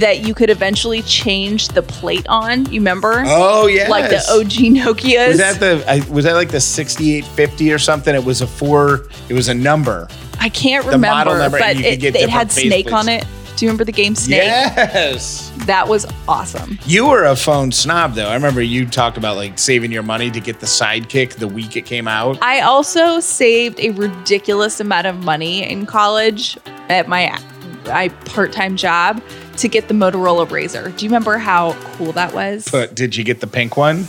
that 0.00 0.26
you 0.26 0.34
could 0.34 0.50
eventually 0.50 1.02
change 1.02 1.68
the 1.68 1.82
plate 1.82 2.26
on. 2.28 2.66
You 2.66 2.80
remember? 2.80 3.22
Oh, 3.26 3.66
yes. 3.66 3.90
Like 3.90 4.10
the 4.10 4.16
OG 4.16 4.74
Nokias. 4.74 5.28
Was 5.28 5.38
that 5.38 5.60
the 5.60 5.84
I, 5.88 6.00
was 6.10 6.24
that 6.24 6.34
like 6.34 6.50
the 6.50 6.60
6850 6.60 7.72
or 7.72 7.78
something? 7.78 8.14
It 8.14 8.24
was 8.24 8.42
a 8.42 8.46
four, 8.46 9.08
it 9.28 9.34
was 9.34 9.48
a 9.48 9.54
number. 9.54 10.08
I 10.38 10.48
can't 10.48 10.84
the 10.84 10.92
remember, 10.92 11.14
model 11.14 11.38
number, 11.38 11.58
but 11.58 11.76
and 11.76 11.80
you 11.80 11.92
could 11.92 12.16
it, 12.16 12.16
it 12.16 12.28
had 12.28 12.52
Snake 12.52 12.92
on 12.92 13.08
it. 13.08 13.24
Do 13.56 13.64
you 13.64 13.70
remember 13.70 13.84
the 13.84 13.92
game 13.92 14.14
Snake? 14.14 14.42
Yes. 14.42 15.50
That 15.64 15.88
was 15.88 16.04
awesome. 16.28 16.78
You 16.84 17.06
were 17.06 17.24
a 17.24 17.34
phone 17.34 17.72
snob, 17.72 18.12
though. 18.12 18.28
I 18.28 18.34
remember 18.34 18.60
you 18.60 18.86
talked 18.86 19.16
about 19.16 19.36
like 19.36 19.58
saving 19.58 19.90
your 19.90 20.02
money 20.02 20.30
to 20.30 20.40
get 20.40 20.60
the 20.60 20.66
Sidekick 20.66 21.36
the 21.36 21.48
week 21.48 21.74
it 21.74 21.86
came 21.86 22.06
out. 22.06 22.38
I 22.42 22.60
also 22.60 23.18
saved 23.18 23.80
a 23.80 23.90
ridiculous 23.90 24.78
amount 24.78 25.06
of 25.06 25.24
money 25.24 25.62
in 25.62 25.86
college 25.86 26.58
at 26.90 27.08
my 27.08 27.40
my 27.86 28.08
part-time 28.26 28.76
job 28.76 29.22
to 29.58 29.68
get 29.68 29.88
the 29.88 29.94
Motorola 29.94 30.46
Razr. 30.46 30.96
Do 30.96 31.04
you 31.04 31.08
remember 31.10 31.38
how 31.38 31.72
cool 31.94 32.12
that 32.12 32.34
was? 32.34 32.68
But 32.70 32.94
did 32.94 33.16
you 33.16 33.24
get 33.24 33.40
the 33.40 33.46
pink 33.46 33.76
one? 33.76 34.06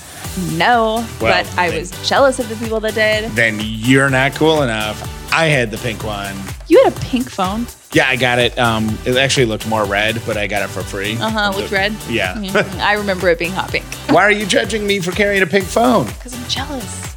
no, 0.53 1.05
Well, 1.19 1.43
but 1.43 1.57
I 1.57 1.75
was 1.75 1.91
jealous 2.07 2.37
of 2.39 2.47
the 2.49 2.55
people 2.55 2.79
that 2.81 2.93
did. 2.93 3.31
Then 3.31 3.59
you're 3.61 4.09
not 4.09 4.35
cool 4.35 4.61
enough. 4.61 5.01
I 5.33 5.45
had 5.45 5.71
the 5.71 5.77
pink 5.77 6.03
one. 6.03 6.35
You 6.67 6.83
had 6.83 6.95
a 6.95 6.99
pink 6.99 7.29
phone. 7.29 7.65
Yeah, 7.93 8.07
I 8.07 8.15
got 8.17 8.37
it. 8.39 8.57
Um, 8.59 8.97
it 9.05 9.15
actually 9.17 9.45
looked 9.45 9.67
more 9.67 9.85
red, 9.85 10.21
but 10.25 10.35
I 10.37 10.47
got 10.47 10.61
it 10.63 10.67
for 10.69 10.81
free. 10.81 11.15
Uh 11.17 11.29
huh. 11.29 11.53
Looked 11.55 11.71
red. 11.71 11.93
Yeah. 12.09 12.33
Mhm. 12.37 12.79
I 12.79 12.93
remember 12.93 13.29
it 13.29 13.39
being 13.39 13.51
hot 13.53 13.71
pink. 13.71 13.85
Why 14.09 14.21
are 14.23 14.31
you 14.31 14.45
judging 14.45 14.85
me 14.85 14.99
for 14.99 15.11
carrying 15.11 15.41
a 15.41 15.47
pink 15.47 15.65
phone? 15.65 16.05
Because 16.07 16.33
I'm 16.35 16.47
jealous. 16.49 17.15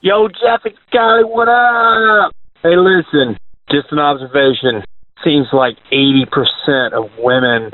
Yo, 0.00 0.28
Jeff 0.28 0.60
and 0.64 0.74
Scotty, 0.88 1.24
what 1.24 1.48
up? 1.48 2.32
Hey, 2.62 2.76
listen, 2.76 3.36
just 3.70 3.88
an 3.90 3.98
observation. 3.98 4.84
Seems 5.24 5.46
like 5.52 5.76
80% 5.92 6.92
of 6.92 7.10
women 7.18 7.70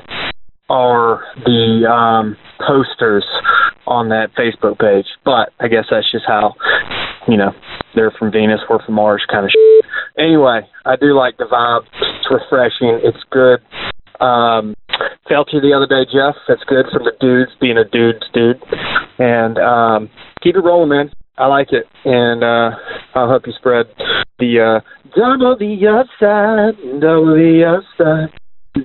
are 0.68 1.24
the 1.45 1.91
um, 1.91 2.36
posters 2.64 3.26
on 3.86 4.09
that 4.11 4.28
Facebook 4.38 4.78
page. 4.78 5.07
But 5.24 5.53
I 5.59 5.68
guess 5.68 5.84
that's 5.91 6.11
just 6.12 6.24
how, 6.26 6.55
you 7.26 7.36
know, 7.36 7.53
they're 7.95 8.12
from 8.16 8.30
Venus, 8.30 8.61
we're 8.70 8.82
from 8.84 8.95
Mars 8.95 9.26
kind 9.30 9.45
of 9.45 9.51
shit. 9.51 9.84
Anyway, 10.16 10.61
I 10.86 10.97
do 10.97 11.16
like 11.16 11.38
the 11.38 11.45
vibe. 11.45 11.82
It's 12.01 12.30
refreshing. 12.30 13.01
It's 13.03 13.24
good. 13.30 13.59
Um, 14.20 14.76
felt 15.28 15.49
you 15.53 15.61
the 15.61 15.74
other 15.74 15.88
day, 15.88 16.07
Jeff. 16.07 16.36
That's 16.47 16.62
good 16.68 16.86
from 16.93 17.05
the 17.05 17.12
dudes 17.20 17.51
being 17.61 17.78
a 17.78 17.84
dude's 17.84 18.26
dude. 18.32 18.62
And 19.18 19.59
um, 19.59 20.11
keep 20.43 20.55
it 20.55 20.61
rolling, 20.61 20.91
man. 20.91 21.11
I 21.38 21.46
like 21.46 21.68
it, 21.72 21.86
and 22.04 22.44
uh, 22.44 22.70
I'll 23.14 23.28
help 23.28 23.46
you 23.46 23.52
spread 23.58 23.86
the 24.38 24.60
uh, 24.60 24.80
double 25.16 25.56
the 25.56 25.86
upside, 25.88 26.76
double 27.00 27.34
the 27.34 27.64
upside, 27.64 28.30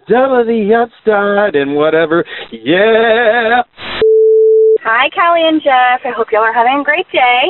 double 0.07 0.45
the 0.45 0.71
upside, 0.73 1.55
and 1.55 1.75
whatever. 1.75 2.23
Yeah. 2.51 3.63
Hi, 4.85 5.09
Callie 5.17 5.41
and 5.41 5.61
Jeff. 5.65 6.05
I 6.05 6.13
hope 6.13 6.27
y'all 6.31 6.45
are 6.45 6.53
having 6.53 6.81
a 6.81 6.83
great 6.83 7.09
day. 7.11 7.41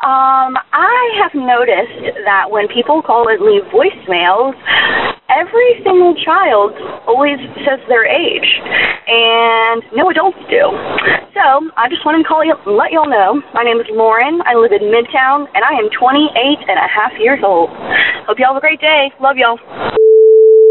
Um, 0.00 0.56
I 0.72 1.20
have 1.20 1.36
noticed 1.36 2.24
that 2.24 2.48
when 2.48 2.68
people 2.72 3.02
call 3.02 3.28
and 3.28 3.36
leave 3.44 3.68
voicemails, 3.68 4.56
every 5.28 5.76
single 5.84 6.16
child 6.24 6.72
always 7.06 7.36
says 7.68 7.84
their 7.86 8.08
age, 8.08 8.48
and 9.06 9.84
no 9.92 10.08
adults 10.08 10.40
do. 10.48 10.72
So 11.34 11.70
I 11.76 11.88
just 11.88 12.04
wanted 12.04 12.24
to 12.24 12.28
call 12.28 12.44
you, 12.44 12.58
let 12.66 12.90
y'all 12.90 13.08
know. 13.08 13.40
My 13.54 13.62
name 13.62 13.78
is 13.78 13.86
Lauren. 13.90 14.42
I 14.46 14.54
live 14.58 14.72
in 14.72 14.90
Midtown, 14.90 15.46
and 15.54 15.62
I 15.62 15.78
am 15.78 15.86
28 15.94 16.34
and 16.66 16.78
a 16.78 16.88
half 16.90 17.12
years 17.20 17.38
old. 17.44 17.70
Hope 18.26 18.38
y'all 18.38 18.54
have 18.54 18.56
a 18.56 18.60
great 18.60 18.80
day. 18.80 19.12
Love 19.20 19.36
y'all. 19.36 19.99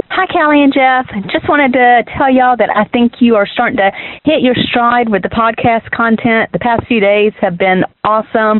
Hi, 0.10 0.26
Callie 0.26 0.64
and 0.66 0.74
Jeff. 0.74 1.06
Just 1.30 1.46
wanted 1.48 1.72
to 1.78 2.02
tell 2.18 2.34
y'all 2.34 2.58
that 2.58 2.74
I 2.74 2.90
think 2.90 3.22
you 3.22 3.36
are 3.36 3.46
starting 3.46 3.78
to 3.78 3.92
hit 4.26 4.42
your 4.42 4.56
stride 4.58 5.08
with 5.08 5.22
the 5.22 5.30
podcast 5.30 5.86
content. 5.94 6.50
The 6.52 6.58
past 6.58 6.88
few 6.88 7.00
days 7.00 7.32
have 7.40 7.60
been 7.62 7.86
awesome. 8.04 8.58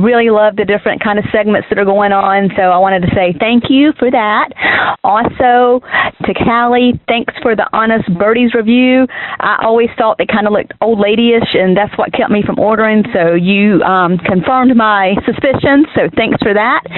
Really 0.00 0.32
love 0.32 0.56
the 0.56 0.64
different 0.64 1.04
kind 1.04 1.18
of 1.20 1.28
segments 1.28 1.68
that 1.68 1.76
are 1.76 1.84
going 1.84 2.16
on. 2.16 2.48
So 2.56 2.72
I 2.72 2.80
wanted 2.80 3.04
to 3.04 3.12
say 3.12 3.36
thank 3.36 3.68
you 3.68 3.92
for 4.00 4.10
that. 4.10 4.56
Also, 5.04 5.84
to 6.24 6.32
Callie, 6.32 6.96
thanks 7.06 7.36
for 7.44 7.52
the 7.52 7.68
Honest 7.76 8.08
Birdies 8.16 8.56
review. 8.56 9.04
I 9.44 9.60
always 9.60 9.92
thought 10.00 10.16
they 10.16 10.26
kind 10.26 10.48
of 10.48 10.56
looked 10.56 10.72
old 10.80 10.96
ladyish, 10.96 11.52
and 11.52 11.76
that's 11.76 11.92
what 12.00 12.16
kept 12.16 12.32
me 12.32 12.40
from 12.40 12.58
ordering. 12.58 13.04
So 13.12 13.36
you 13.36 13.84
um, 13.84 14.16
confirmed 14.16 14.72
my 14.72 15.12
suspicions. 15.28 15.92
So 15.92 16.08
thanks 16.16 16.40
for 16.40 16.56
that. 16.56 16.88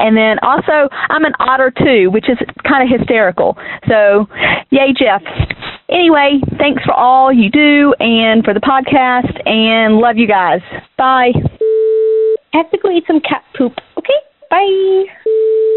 And 0.00 0.16
then 0.16 0.40
also, 0.40 0.88
I'm 1.12 1.28
an 1.28 1.36
otter 1.38 1.68
too, 1.68 2.08
which 2.08 2.32
is 2.32 2.40
kind 2.64 2.80
of 2.80 2.88
hysterical. 2.88 3.41
So, 3.88 4.26
yay, 4.70 4.92
Jeff. 4.96 5.22
Anyway, 5.88 6.40
thanks 6.58 6.82
for 6.84 6.94
all 6.94 7.32
you 7.32 7.50
do 7.50 7.94
and 8.00 8.44
for 8.44 8.54
the 8.54 8.60
podcast, 8.60 9.34
and 9.46 9.98
love 9.98 10.16
you 10.16 10.26
guys. 10.26 10.60
Bye. 10.96 11.32
I 12.54 12.58
have 12.58 12.70
to 12.70 12.78
go 12.78 12.90
eat 12.90 13.04
some 13.06 13.20
cat 13.20 13.44
poop. 13.56 13.72
Okay, 13.98 14.20
bye. 14.50 15.68